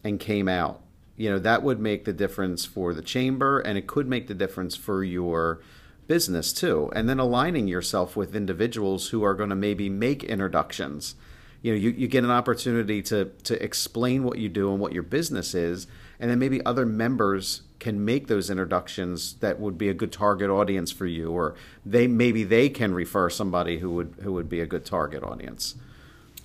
and 0.03 0.19
came 0.19 0.47
out, 0.47 0.83
you 1.17 1.29
know, 1.31 1.39
that 1.39 1.63
would 1.63 1.79
make 1.79 2.05
the 2.05 2.13
difference 2.13 2.63
for 2.63 2.93
the 2.93 3.01
chamber 3.01 3.59
and 3.59 3.77
it 3.77 3.87
could 3.87 4.07
make 4.07 4.27
the 4.27 4.35
difference 4.35 4.75
for 4.75 5.03
your 5.03 5.59
business 6.05 6.53
too. 6.53 6.91
And 6.95 7.09
then 7.09 7.19
aligning 7.19 7.67
yourself 7.67 8.15
with 8.15 8.35
individuals 8.35 9.09
who 9.09 9.23
are 9.23 9.33
going 9.33 9.49
to 9.49 9.55
maybe 9.55 9.89
make 9.89 10.23
introductions. 10.23 11.15
You 11.63 11.73
know, 11.73 11.79
you, 11.79 11.89
you 11.89 12.07
get 12.07 12.23
an 12.23 12.31
opportunity 12.31 13.01
to 13.03 13.25
to 13.43 13.61
explain 13.61 14.23
what 14.23 14.37
you 14.37 14.47
do 14.47 14.71
and 14.71 14.79
what 14.79 14.93
your 14.93 15.03
business 15.03 15.55
is, 15.55 15.87
and 16.19 16.29
then 16.29 16.37
maybe 16.37 16.63
other 16.63 16.85
members 16.85 17.63
can 17.79 18.05
make 18.05 18.27
those 18.27 18.49
introductions 18.51 19.33
that 19.39 19.59
would 19.59 19.77
be 19.77 19.89
a 19.89 19.93
good 19.93 20.11
target 20.11 20.51
audience 20.51 20.91
for 20.91 21.07
you, 21.07 21.31
or 21.31 21.55
they 21.83 22.05
maybe 22.05 22.43
they 22.43 22.69
can 22.69 22.93
refer 22.93 23.27
somebody 23.29 23.79
who 23.79 23.89
would 23.89 24.13
who 24.21 24.33
would 24.33 24.47
be 24.47 24.61
a 24.61 24.67
good 24.67 24.85
target 24.85 25.23
audience. 25.23 25.75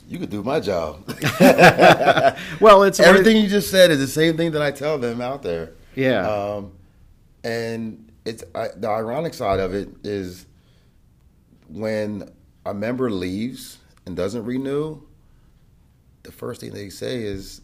You 0.09 0.19
could 0.19 0.31
do 0.31 0.43
my 0.43 0.61
job. 0.61 1.05
Well, 2.61 2.83
it's 2.85 3.01
Everything 3.01 3.37
you 3.37 3.49
just 3.49 3.71
said 3.71 3.91
is 3.91 3.99
the 3.99 4.07
same 4.07 4.37
thing 4.37 4.53
that 4.53 4.63
I 4.63 4.71
tell 4.71 4.99
them 4.99 5.21
out 5.21 5.43
there. 5.43 5.73
Yeah. 5.95 6.29
Um, 6.29 6.73
and 7.45 8.11
it's 8.25 8.45
I, 8.55 8.69
the 8.77 8.89
ironic 8.89 9.35
side 9.35 9.59
of 9.59 9.75
it 9.75 9.89
is 10.05 10.47
when 11.69 12.31
a 12.65 12.75
member 12.75 13.11
leaves 13.11 13.79
and 14.07 14.17
doesn't 14.17 14.45
renew, 14.45 15.01
the 16.23 16.33
first 16.33 16.61
thing 16.61 16.73
they 16.73 16.89
say 16.89 17.23
is 17.23 17.63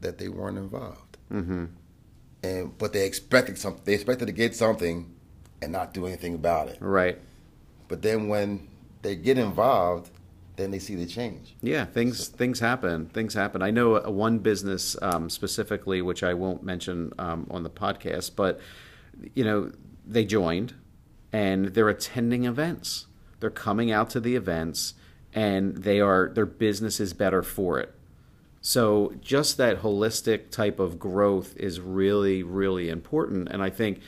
that 0.00 0.18
they 0.18 0.28
weren't 0.28 0.56
involved. 0.58 1.18
Mm-hmm. 1.32 1.66
And 2.42 2.78
but 2.78 2.92
they 2.92 3.04
expected 3.06 3.58
something. 3.58 3.82
They 3.84 3.94
expected 3.94 4.26
to 4.26 4.32
get 4.32 4.54
something 4.54 5.14
and 5.60 5.72
not 5.72 5.92
do 5.92 6.06
anything 6.06 6.34
about 6.34 6.68
it. 6.68 6.78
right. 6.80 7.18
But 7.88 8.02
then 8.02 8.28
when 8.28 8.68
they 9.02 9.16
get 9.16 9.38
involved, 9.38 10.10
then 10.58 10.70
they 10.72 10.78
see 10.78 10.96
the 10.96 11.06
change. 11.06 11.54
Yeah, 11.62 11.86
things 11.86 12.28
things 12.28 12.60
happen. 12.60 13.06
Things 13.06 13.32
happen. 13.32 13.62
I 13.62 13.70
know 13.70 13.96
a, 13.96 14.10
one 14.10 14.40
business 14.40 14.96
um, 15.00 15.30
specifically, 15.30 16.02
which 16.02 16.22
I 16.22 16.34
won't 16.34 16.62
mention 16.62 17.12
um, 17.18 17.46
on 17.50 17.62
the 17.62 17.70
podcast, 17.70 18.32
but 18.36 18.60
you 19.34 19.44
know 19.44 19.72
they 20.06 20.24
joined 20.24 20.74
and 21.32 21.66
they're 21.68 21.88
attending 21.88 22.44
events. 22.44 23.06
They're 23.40 23.50
coming 23.50 23.90
out 23.90 24.10
to 24.10 24.20
the 24.20 24.34
events, 24.34 24.94
and 25.32 25.76
they 25.76 26.00
are 26.00 26.30
their 26.34 26.46
business 26.46 27.00
is 27.00 27.14
better 27.14 27.42
for 27.42 27.78
it. 27.78 27.94
So 28.60 29.14
just 29.20 29.56
that 29.58 29.82
holistic 29.82 30.50
type 30.50 30.80
of 30.80 30.98
growth 30.98 31.56
is 31.56 31.80
really 31.80 32.42
really 32.42 32.90
important. 32.90 33.48
And 33.48 33.62
I 33.62 33.70
think 33.70 33.98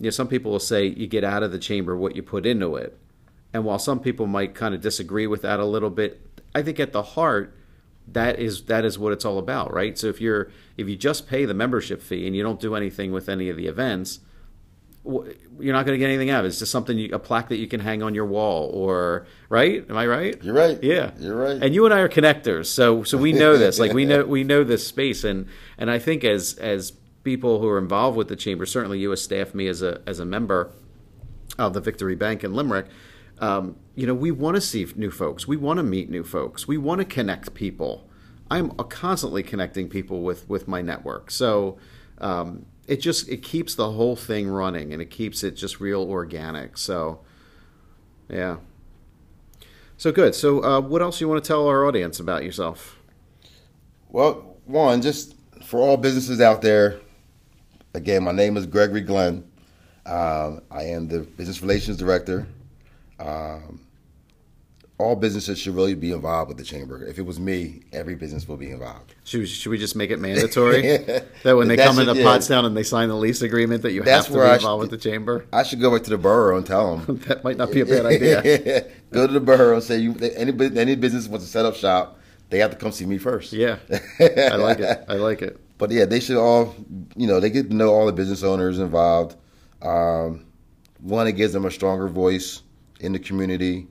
you 0.00 0.04
know 0.04 0.10
some 0.10 0.28
people 0.28 0.52
will 0.52 0.58
say 0.58 0.86
you 0.86 1.06
get 1.06 1.22
out 1.22 1.42
of 1.42 1.52
the 1.52 1.58
chamber 1.58 1.94
what 1.94 2.16
you 2.16 2.22
put 2.22 2.46
into 2.46 2.76
it. 2.76 2.98
And 3.52 3.64
while 3.64 3.78
some 3.78 4.00
people 4.00 4.26
might 4.26 4.54
kind 4.54 4.74
of 4.74 4.80
disagree 4.80 5.26
with 5.26 5.42
that 5.42 5.58
a 5.58 5.64
little 5.64 5.90
bit, 5.90 6.20
I 6.54 6.62
think 6.62 6.78
at 6.78 6.92
the 6.92 7.02
heart 7.02 7.54
that 8.12 8.38
is 8.38 8.64
that 8.64 8.84
is 8.84 8.98
what 8.98 9.12
it's 9.12 9.24
all 9.24 9.38
about, 9.38 9.72
right? 9.72 9.98
So 9.98 10.06
if 10.06 10.20
you're 10.20 10.50
if 10.76 10.88
you 10.88 10.96
just 10.96 11.28
pay 11.28 11.44
the 11.44 11.54
membership 11.54 12.02
fee 12.02 12.26
and 12.26 12.34
you 12.34 12.42
don't 12.42 12.60
do 12.60 12.74
anything 12.74 13.12
with 13.12 13.28
any 13.28 13.48
of 13.48 13.56
the 13.56 13.66
events, 13.66 14.20
you're 15.04 15.72
not 15.72 15.86
going 15.86 15.94
to 15.94 15.98
get 15.98 16.08
anything 16.08 16.30
out 16.30 16.40
of 16.40 16.44
it. 16.44 16.48
It's 16.48 16.58
just 16.58 16.72
something 16.72 16.98
you, 16.98 17.14
a 17.14 17.18
plaque 17.18 17.48
that 17.48 17.56
you 17.56 17.66
can 17.66 17.80
hang 17.80 18.02
on 18.02 18.14
your 18.14 18.26
wall 18.26 18.70
or 18.74 19.26
right? 19.48 19.88
Am 19.88 19.96
I 19.96 20.06
right? 20.06 20.42
You're 20.42 20.54
right. 20.54 20.82
Yeah, 20.82 21.12
You're 21.18 21.36
right. 21.36 21.62
And 21.62 21.74
you 21.74 21.84
and 21.84 21.94
I 21.94 22.00
are 22.00 22.08
connectors, 22.08 22.66
so 22.66 23.02
so 23.04 23.18
we 23.18 23.32
know 23.32 23.56
this. 23.56 23.78
Like 23.78 23.92
we 23.92 24.04
know 24.06 24.24
we 24.24 24.44
know 24.44 24.64
this 24.64 24.86
space, 24.86 25.24
and 25.24 25.46
and 25.76 25.90
I 25.90 25.98
think 25.98 26.24
as 26.24 26.54
as 26.54 26.92
people 27.24 27.60
who 27.60 27.68
are 27.68 27.78
involved 27.78 28.16
with 28.16 28.28
the 28.28 28.36
chamber, 28.36 28.66
certainly 28.66 28.98
you 28.98 29.12
as 29.12 29.22
staff, 29.22 29.54
me 29.54 29.68
as 29.68 29.82
a 29.82 30.00
as 30.06 30.18
a 30.18 30.24
member 30.24 30.70
of 31.58 31.72
the 31.74 31.80
Victory 31.80 32.14
Bank 32.14 32.44
in 32.44 32.54
Limerick, 32.54 32.86
um, 33.40 33.76
you 33.94 34.06
know, 34.06 34.14
we 34.14 34.30
want 34.30 34.56
to 34.56 34.60
see 34.60 34.86
new 34.96 35.10
folks. 35.10 35.46
We 35.46 35.56
want 35.56 35.78
to 35.78 35.82
meet 35.82 36.10
new 36.10 36.24
folks. 36.24 36.66
We 36.66 36.78
want 36.78 37.00
to 37.00 37.04
connect 37.04 37.54
people. 37.54 38.08
I'm 38.50 38.70
constantly 38.70 39.42
connecting 39.42 39.88
people 39.88 40.22
with 40.22 40.48
with 40.48 40.66
my 40.68 40.82
network. 40.82 41.30
So 41.30 41.78
um, 42.18 42.66
it 42.86 42.96
just 42.96 43.28
it 43.28 43.42
keeps 43.42 43.74
the 43.74 43.92
whole 43.92 44.16
thing 44.16 44.48
running 44.48 44.92
and 44.92 45.02
it 45.02 45.10
keeps 45.10 45.44
it 45.44 45.52
just 45.52 45.80
real 45.80 46.02
organic. 46.02 46.78
So 46.78 47.20
yeah. 48.28 48.56
So 49.96 50.12
good. 50.12 50.34
So 50.34 50.62
uh, 50.62 50.80
what 50.80 51.02
else 51.02 51.20
you 51.20 51.28
want 51.28 51.42
to 51.42 51.48
tell 51.48 51.66
our 51.66 51.84
audience 51.84 52.20
about 52.20 52.44
yourself? 52.44 52.98
Well, 54.08 54.56
one, 54.64 55.02
just 55.02 55.34
for 55.64 55.80
all 55.80 55.96
businesses 55.96 56.40
out 56.40 56.62
there, 56.62 57.00
again, 57.94 58.24
my 58.24 58.32
name 58.32 58.56
is 58.56 58.64
Gregory 58.64 59.00
Glenn. 59.00 59.44
Um, 60.06 60.62
I 60.70 60.84
am 60.84 61.08
the 61.08 61.20
Business 61.20 61.60
Relations 61.60 61.98
Director. 61.98 62.46
Um, 63.18 63.80
all 64.98 65.14
businesses 65.14 65.60
should 65.60 65.76
really 65.76 65.94
be 65.94 66.10
involved 66.10 66.48
with 66.48 66.58
the 66.58 66.64
chamber. 66.64 67.04
If 67.04 67.18
it 67.18 67.22
was 67.22 67.38
me, 67.38 67.82
every 67.92 68.16
business 68.16 68.48
will 68.48 68.56
be 68.56 68.72
involved. 68.72 69.14
Should 69.22 69.40
we, 69.40 69.46
should 69.46 69.70
we 69.70 69.78
just 69.78 69.94
make 69.94 70.10
it 70.10 70.18
mandatory 70.18 70.82
that 71.44 71.56
when 71.56 71.68
they 71.68 71.76
That 71.76 71.86
come 71.86 72.00
into 72.00 72.14
yeah. 72.20 72.24
Pottstown 72.26 72.64
and 72.64 72.76
they 72.76 72.82
sign 72.82 73.08
the 73.08 73.14
lease 73.14 73.40
agreement 73.40 73.82
that 73.82 73.92
you 73.92 74.02
That's 74.02 74.26
have 74.26 74.34
to 74.34 74.40
be 74.42 74.54
involved 74.54 74.62
should- 74.82 74.90
with 74.90 74.90
the 74.90 75.10
chamber? 75.10 75.46
I 75.52 75.62
should 75.62 75.80
go 75.80 75.92
back 75.92 76.02
to 76.04 76.10
the 76.10 76.18
borough 76.18 76.56
and 76.56 76.66
tell 76.66 76.96
them. 76.96 77.18
That 77.28 77.44
might 77.44 77.56
not 77.56 77.70
be 77.70 77.80
a 77.80 77.86
bad 77.86 78.06
idea. 78.06 78.88
go 79.12 79.26
to 79.26 79.32
the 79.32 79.40
borough 79.40 79.74
and 79.74 79.82
say, 79.84 79.98
you, 79.98 80.16
any, 80.34 80.52
any 80.76 80.96
business 80.96 81.28
wants 81.28 81.46
to 81.46 81.50
set 81.50 81.64
up 81.64 81.76
shop, 81.76 82.18
they 82.50 82.58
have 82.58 82.70
to 82.72 82.76
come 82.76 82.90
see 82.90 83.06
me 83.06 83.18
first. 83.18 83.52
Yeah, 83.52 83.76
I 84.18 84.56
like 84.56 84.80
it. 84.80 85.04
I 85.08 85.14
like 85.14 85.42
it. 85.42 85.60
But 85.78 85.92
yeah, 85.92 86.06
they 86.06 86.18
should 86.18 86.38
all, 86.38 86.74
you 87.14 87.28
know, 87.28 87.38
they 87.38 87.50
get 87.50 87.70
to 87.70 87.76
know 87.76 87.90
all 87.90 88.06
the 88.06 88.12
business 88.12 88.42
owners 88.42 88.80
involved. 88.80 89.36
Um, 89.80 90.46
one, 91.00 91.28
it 91.28 91.32
gives 91.32 91.52
them 91.52 91.66
a 91.66 91.70
stronger 91.70 92.08
voice 92.08 92.62
in 93.00 93.12
the 93.12 93.18
community. 93.18 93.86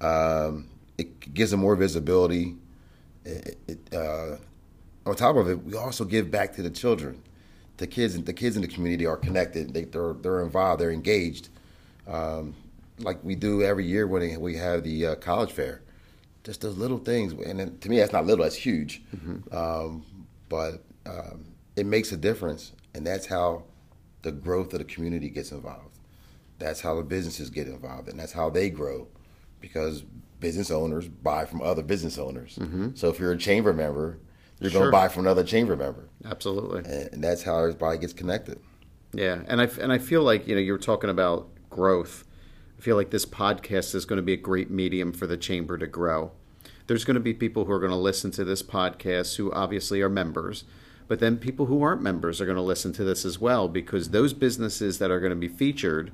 Um, 0.00 0.68
it 0.96 1.34
gives 1.34 1.50
them 1.50 1.60
more 1.60 1.76
visibility. 1.76 2.56
it, 3.24 3.58
it, 3.66 3.94
uh, 3.94 4.36
on 5.06 5.16
top 5.16 5.36
of 5.36 5.48
it, 5.48 5.62
we 5.64 5.74
also 5.74 6.04
give 6.04 6.30
back 6.30 6.54
to 6.54 6.62
the 6.62 6.70
children. 6.70 7.22
The 7.78 7.86
kids, 7.86 8.20
the 8.20 8.32
kids 8.32 8.56
in 8.56 8.62
the 8.62 8.68
community 8.68 9.06
are 9.06 9.16
connected. 9.16 9.72
They, 9.72 9.84
they're 9.84 10.12
they're 10.14 10.42
involved. 10.42 10.80
They're 10.80 10.90
engaged, 10.90 11.48
um, 12.06 12.54
like 12.98 13.22
we 13.22 13.36
do 13.36 13.62
every 13.62 13.86
year 13.86 14.06
when 14.06 14.40
we 14.40 14.56
have 14.56 14.82
the 14.82 15.06
uh, 15.06 15.14
college 15.16 15.52
fair. 15.52 15.82
Just 16.42 16.60
those 16.60 16.76
little 16.76 16.98
things, 16.98 17.32
and 17.32 17.80
to 17.80 17.88
me, 17.88 17.98
that's 17.98 18.12
not 18.12 18.26
little. 18.26 18.42
That's 18.42 18.56
huge. 18.56 19.02
Mm-hmm. 19.14 19.56
Um, 19.56 20.04
but 20.48 20.82
um, 21.06 21.44
it 21.76 21.86
makes 21.86 22.10
a 22.12 22.16
difference, 22.16 22.72
and 22.94 23.06
that's 23.06 23.26
how 23.26 23.64
the 24.22 24.32
growth 24.32 24.72
of 24.72 24.80
the 24.80 24.84
community 24.84 25.28
gets 25.28 25.52
involved. 25.52 25.87
That's 26.58 26.80
how 26.80 26.96
the 26.96 27.02
businesses 27.02 27.50
get 27.50 27.68
involved, 27.68 28.08
and 28.08 28.18
that's 28.18 28.32
how 28.32 28.50
they 28.50 28.70
grow, 28.70 29.08
because 29.60 30.04
business 30.40 30.70
owners 30.70 31.08
buy 31.08 31.44
from 31.44 31.62
other 31.62 31.82
business 31.82 32.18
owners. 32.18 32.56
Mm-hmm. 32.56 32.90
So 32.94 33.08
if 33.08 33.18
you're 33.18 33.32
a 33.32 33.38
chamber 33.38 33.72
member, 33.72 34.18
you're 34.60 34.70
sure. 34.70 34.80
going 34.80 34.90
to 34.90 34.92
buy 34.92 35.08
from 35.08 35.24
another 35.24 35.44
chamber 35.44 35.76
member. 35.76 36.08
Absolutely. 36.24 36.80
And, 36.90 37.22
that's 37.22 37.42
how 37.42 37.58
everybody 37.58 37.98
gets 37.98 38.12
connected. 38.12 38.60
Yeah, 39.12 39.42
and 39.46 39.60
I 39.60 39.68
and 39.80 39.92
I 39.92 39.98
feel 39.98 40.22
like 40.22 40.46
you 40.46 40.54
know 40.54 40.60
you 40.60 40.72
were 40.72 40.78
talking 40.78 41.10
about 41.10 41.48
growth. 41.70 42.24
I 42.78 42.80
feel 42.80 42.96
like 42.96 43.10
this 43.10 43.24
podcast 43.24 43.94
is 43.94 44.04
going 44.04 44.18
to 44.18 44.22
be 44.22 44.34
a 44.34 44.38
great 44.38 44.70
medium 44.70 45.12
for 45.12 45.26
the 45.26 45.36
chamber 45.36 45.78
to 45.78 45.86
grow. 45.86 46.32
There's 46.86 47.04
going 47.04 47.14
to 47.14 47.20
be 47.20 47.34
people 47.34 47.64
who 47.64 47.72
are 47.72 47.80
going 47.80 47.90
to 47.90 47.96
listen 47.96 48.30
to 48.32 48.44
this 48.44 48.62
podcast 48.62 49.36
who 49.36 49.52
obviously 49.52 50.00
are 50.00 50.08
members, 50.08 50.64
but 51.06 51.20
then 51.20 51.38
people 51.38 51.66
who 51.66 51.82
aren't 51.82 52.02
members 52.02 52.40
are 52.40 52.44
going 52.46 52.56
to 52.56 52.62
listen 52.62 52.92
to 52.94 53.04
this 53.04 53.24
as 53.24 53.40
well 53.40 53.68
because 53.68 54.10
those 54.10 54.32
businesses 54.32 54.98
that 54.98 55.10
are 55.10 55.20
going 55.20 55.30
to 55.30 55.36
be 55.36 55.48
featured 55.48 56.12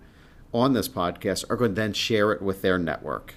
on 0.55 0.73
this 0.73 0.89
podcast 0.89 1.45
are 1.51 1.57
going 1.57 1.73
to 1.73 1.81
then 1.81 1.93
share 1.93 2.33
it 2.33 2.41
with 2.41 2.63
their 2.63 2.79
network. 2.79 3.35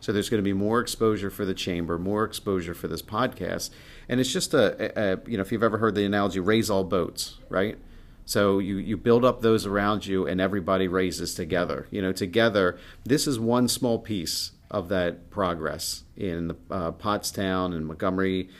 So 0.00 0.12
there's 0.12 0.28
going 0.28 0.42
to 0.42 0.44
be 0.44 0.52
more 0.52 0.80
exposure 0.80 1.30
for 1.30 1.44
the 1.44 1.54
chamber, 1.54 1.98
more 1.98 2.24
exposure 2.24 2.74
for 2.74 2.88
this 2.88 3.02
podcast, 3.02 3.70
and 4.08 4.20
it's 4.20 4.32
just 4.32 4.52
a, 4.52 5.00
a, 5.00 5.20
you 5.26 5.36
know 5.36 5.42
if 5.42 5.52
you've 5.52 5.62
ever 5.62 5.78
heard 5.78 5.94
the 5.94 6.04
analogy, 6.04 6.40
raise 6.40 6.68
all 6.68 6.84
boats, 6.84 7.38
right? 7.48 7.78
So 8.26 8.58
you 8.58 8.76
you 8.76 8.96
build 8.96 9.24
up 9.24 9.40
those 9.40 9.64
around 9.64 10.06
you, 10.06 10.26
and 10.26 10.40
everybody 10.40 10.88
raises 10.88 11.34
together. 11.34 11.86
You 11.90 12.02
know, 12.02 12.12
together. 12.12 12.78
This 13.04 13.26
is 13.26 13.38
one 13.38 13.66
small 13.66 13.98
piece 13.98 14.52
of 14.70 14.88
that 14.88 15.30
progress 15.30 16.04
in 16.16 16.48
the, 16.48 16.56
uh, 16.70 16.92
Pottstown 16.92 17.74
and 17.74 17.86
Montgomery 17.86 18.50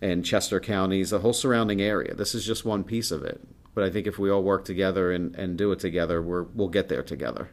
and 0.00 0.24
Chester 0.24 0.60
counties, 0.60 1.10
the 1.10 1.18
whole 1.18 1.32
surrounding 1.32 1.82
area. 1.82 2.14
This 2.14 2.34
is 2.34 2.46
just 2.46 2.64
one 2.64 2.84
piece 2.84 3.10
of 3.10 3.24
it. 3.24 3.40
But 3.74 3.84
I 3.84 3.90
think 3.90 4.06
if 4.06 4.18
we 4.18 4.30
all 4.30 4.42
work 4.42 4.64
together 4.64 5.12
and, 5.12 5.34
and 5.34 5.58
do 5.58 5.72
it 5.72 5.80
together, 5.80 6.22
we're, 6.22 6.42
we'll 6.42 6.68
get 6.68 6.88
there 6.88 7.02
together. 7.02 7.48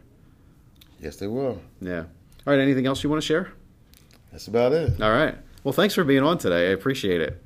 Yes, 1.00 1.16
they 1.16 1.28
will. 1.28 1.60
Yeah. 1.82 2.02
All 2.46 2.54
right. 2.54 2.60
Anything 2.60 2.86
else 2.86 3.04
you 3.04 3.10
want 3.10 3.22
to 3.22 3.26
share? 3.26 3.52
That's 4.32 4.48
about 4.48 4.72
it. 4.72 5.02
All 5.02 5.12
right. 5.12 5.36
Well, 5.64 5.74
thanks 5.74 5.96
for 5.96 6.04
being 6.04 6.24
on 6.24 6.38
today. 6.38 6.70
I 6.70 6.72
appreciate 6.72 7.22
it. 7.22 7.42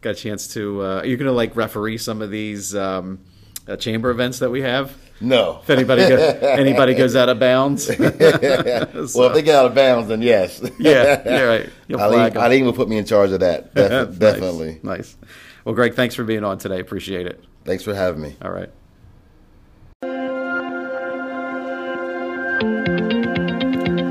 Got 0.00 0.10
a 0.10 0.14
chance 0.14 0.48
to. 0.54 0.82
Uh, 0.82 1.00
are 1.00 1.06
you 1.06 1.16
going 1.16 1.26
to 1.26 1.32
like 1.32 1.56
referee 1.56 1.98
some 1.98 2.22
of 2.22 2.30
these 2.30 2.74
um, 2.74 3.20
uh, 3.68 3.76
chamber 3.76 4.10
events 4.10 4.38
that 4.38 4.50
we 4.50 4.62
have? 4.62 4.96
No. 5.20 5.58
If 5.62 5.70
anybody 5.70 6.08
go, 6.08 6.16
anybody 6.16 6.94
goes 6.94 7.14
out 7.14 7.28
of 7.28 7.38
bounds. 7.38 7.86
so. 7.86 7.94
Well, 9.20 9.28
if 9.28 9.34
they 9.34 9.42
get 9.42 9.54
out 9.56 9.66
of 9.66 9.74
bounds, 9.74 10.08
then 10.08 10.22
yes. 10.22 10.62
yeah, 10.78 11.22
yeah, 11.24 11.40
right. 11.42 11.70
You'll 11.88 12.00
Eileen, 12.00 12.36
Eileen 12.38 12.64
will 12.64 12.72
put 12.72 12.88
me 12.88 12.96
in 12.96 13.04
charge 13.04 13.30
of 13.32 13.40
that. 13.40 13.74
Def- 13.74 13.90
nice. 14.08 14.18
Definitely. 14.18 14.80
Nice. 14.82 15.16
Well, 15.64 15.74
Greg, 15.74 15.94
thanks 15.94 16.14
for 16.14 16.24
being 16.24 16.44
on 16.44 16.58
today. 16.58 16.80
Appreciate 16.80 17.26
it. 17.26 17.42
Thanks 17.64 17.84
for 17.84 17.94
having 17.94 18.22
me. 18.22 18.36
All 18.42 18.50
right. 18.50 18.70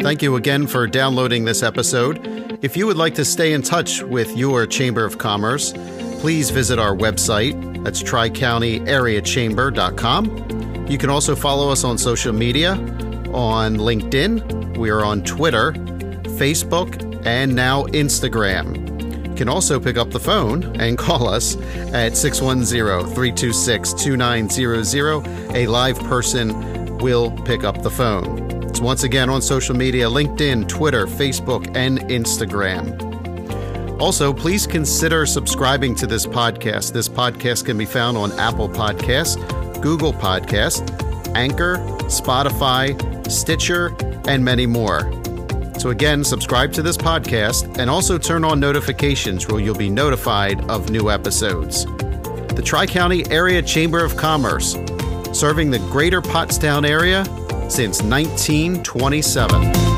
Thank 0.02 0.22
you 0.24 0.38
again 0.38 0.66
for 0.66 0.88
downloading 0.88 1.46
this 1.46 1.62
episode. 1.62 2.20
If 2.64 2.76
you 2.76 2.88
would 2.88 2.98
like 2.98 3.14
to 3.16 3.24
stay 3.24 3.54
in 3.54 3.62
touch 3.62 4.02
with 4.02 4.36
your 4.36 4.66
Chamber 4.66 5.06
of 5.06 5.18
Commerce, 5.18 5.74
please 6.20 6.50
visit 6.50 6.80
our 6.80 6.96
website. 6.96 7.84
That's 7.84 8.02
tricountyareachamber.com. 8.02 10.88
You 10.90 10.98
can 10.98 11.10
also 11.10 11.36
follow 11.36 11.70
us 11.70 11.84
on 11.84 11.98
social 11.98 12.34
media 12.34 12.74
on 13.34 13.78
LinkedIn. 13.78 14.78
We 14.78 14.90
are 14.90 15.06
on 15.06 15.24
Twitter, 15.24 15.74
Facebook, 15.74 17.26
and 17.26 17.56
now 17.56 17.84
Instagram. 17.84 18.89
Can 19.40 19.48
also 19.48 19.80
pick 19.80 19.96
up 19.96 20.10
the 20.10 20.20
phone 20.20 20.66
and 20.82 20.98
call 20.98 21.30
us 21.30 21.56
at 21.94 22.18
610 22.18 23.06
326 23.16 23.94
2900. 23.94 25.56
A 25.56 25.66
live 25.66 25.98
person 26.00 26.98
will 26.98 27.32
pick 27.46 27.64
up 27.64 27.82
the 27.82 27.90
phone. 27.90 28.66
It's 28.66 28.82
once 28.82 29.04
again 29.04 29.30
on 29.30 29.42
social 29.42 29.78
media 29.78 30.08
LinkedIn, 30.08 30.68
Twitter, 30.68 31.08
Facebook, 31.08 31.74
and 31.74 32.00
Instagram. 32.10 33.00
Also, 34.02 34.34
please 34.34 34.68
consider 34.68 35.26
subscribing 35.26 35.96
to 35.96 36.06
this 36.06 36.26
podcast. 36.26 36.92
This 36.92 37.08
podcast 37.08 37.64
can 37.64 37.78
be 37.78 37.86
found 37.86 38.18
on 38.18 38.34
Apple 38.34 38.68
Podcasts, 38.68 39.38
Google 39.82 40.12
Podcasts, 40.12 40.84
Anchor, 41.34 41.78
Spotify, 42.10 43.32
Stitcher, 43.32 43.96
and 44.28 44.44
many 44.44 44.66
more. 44.66 45.19
So, 45.80 45.92
again, 45.92 46.26
subscribe 46.26 46.74
to 46.74 46.82
this 46.82 46.98
podcast 46.98 47.78
and 47.78 47.90
also 47.90 48.18
turn 48.18 48.44
on 48.44 48.60
notifications 48.60 49.48
where 49.48 49.62
you'll 49.62 49.76
be 49.76 49.90
notified 49.90 50.60
of 50.70 50.90
new 50.90 51.10
episodes. 51.10 51.86
The 51.86 52.62
Tri 52.64 52.86
County 52.86 53.26
Area 53.32 53.62
Chamber 53.62 54.04
of 54.04 54.18
Commerce, 54.18 54.76
serving 55.32 55.72
the 55.72 55.80
greater 55.90 56.22
Pottstown 56.22 56.86
area 56.86 57.24
since 57.70 58.04
1927. 58.04 59.89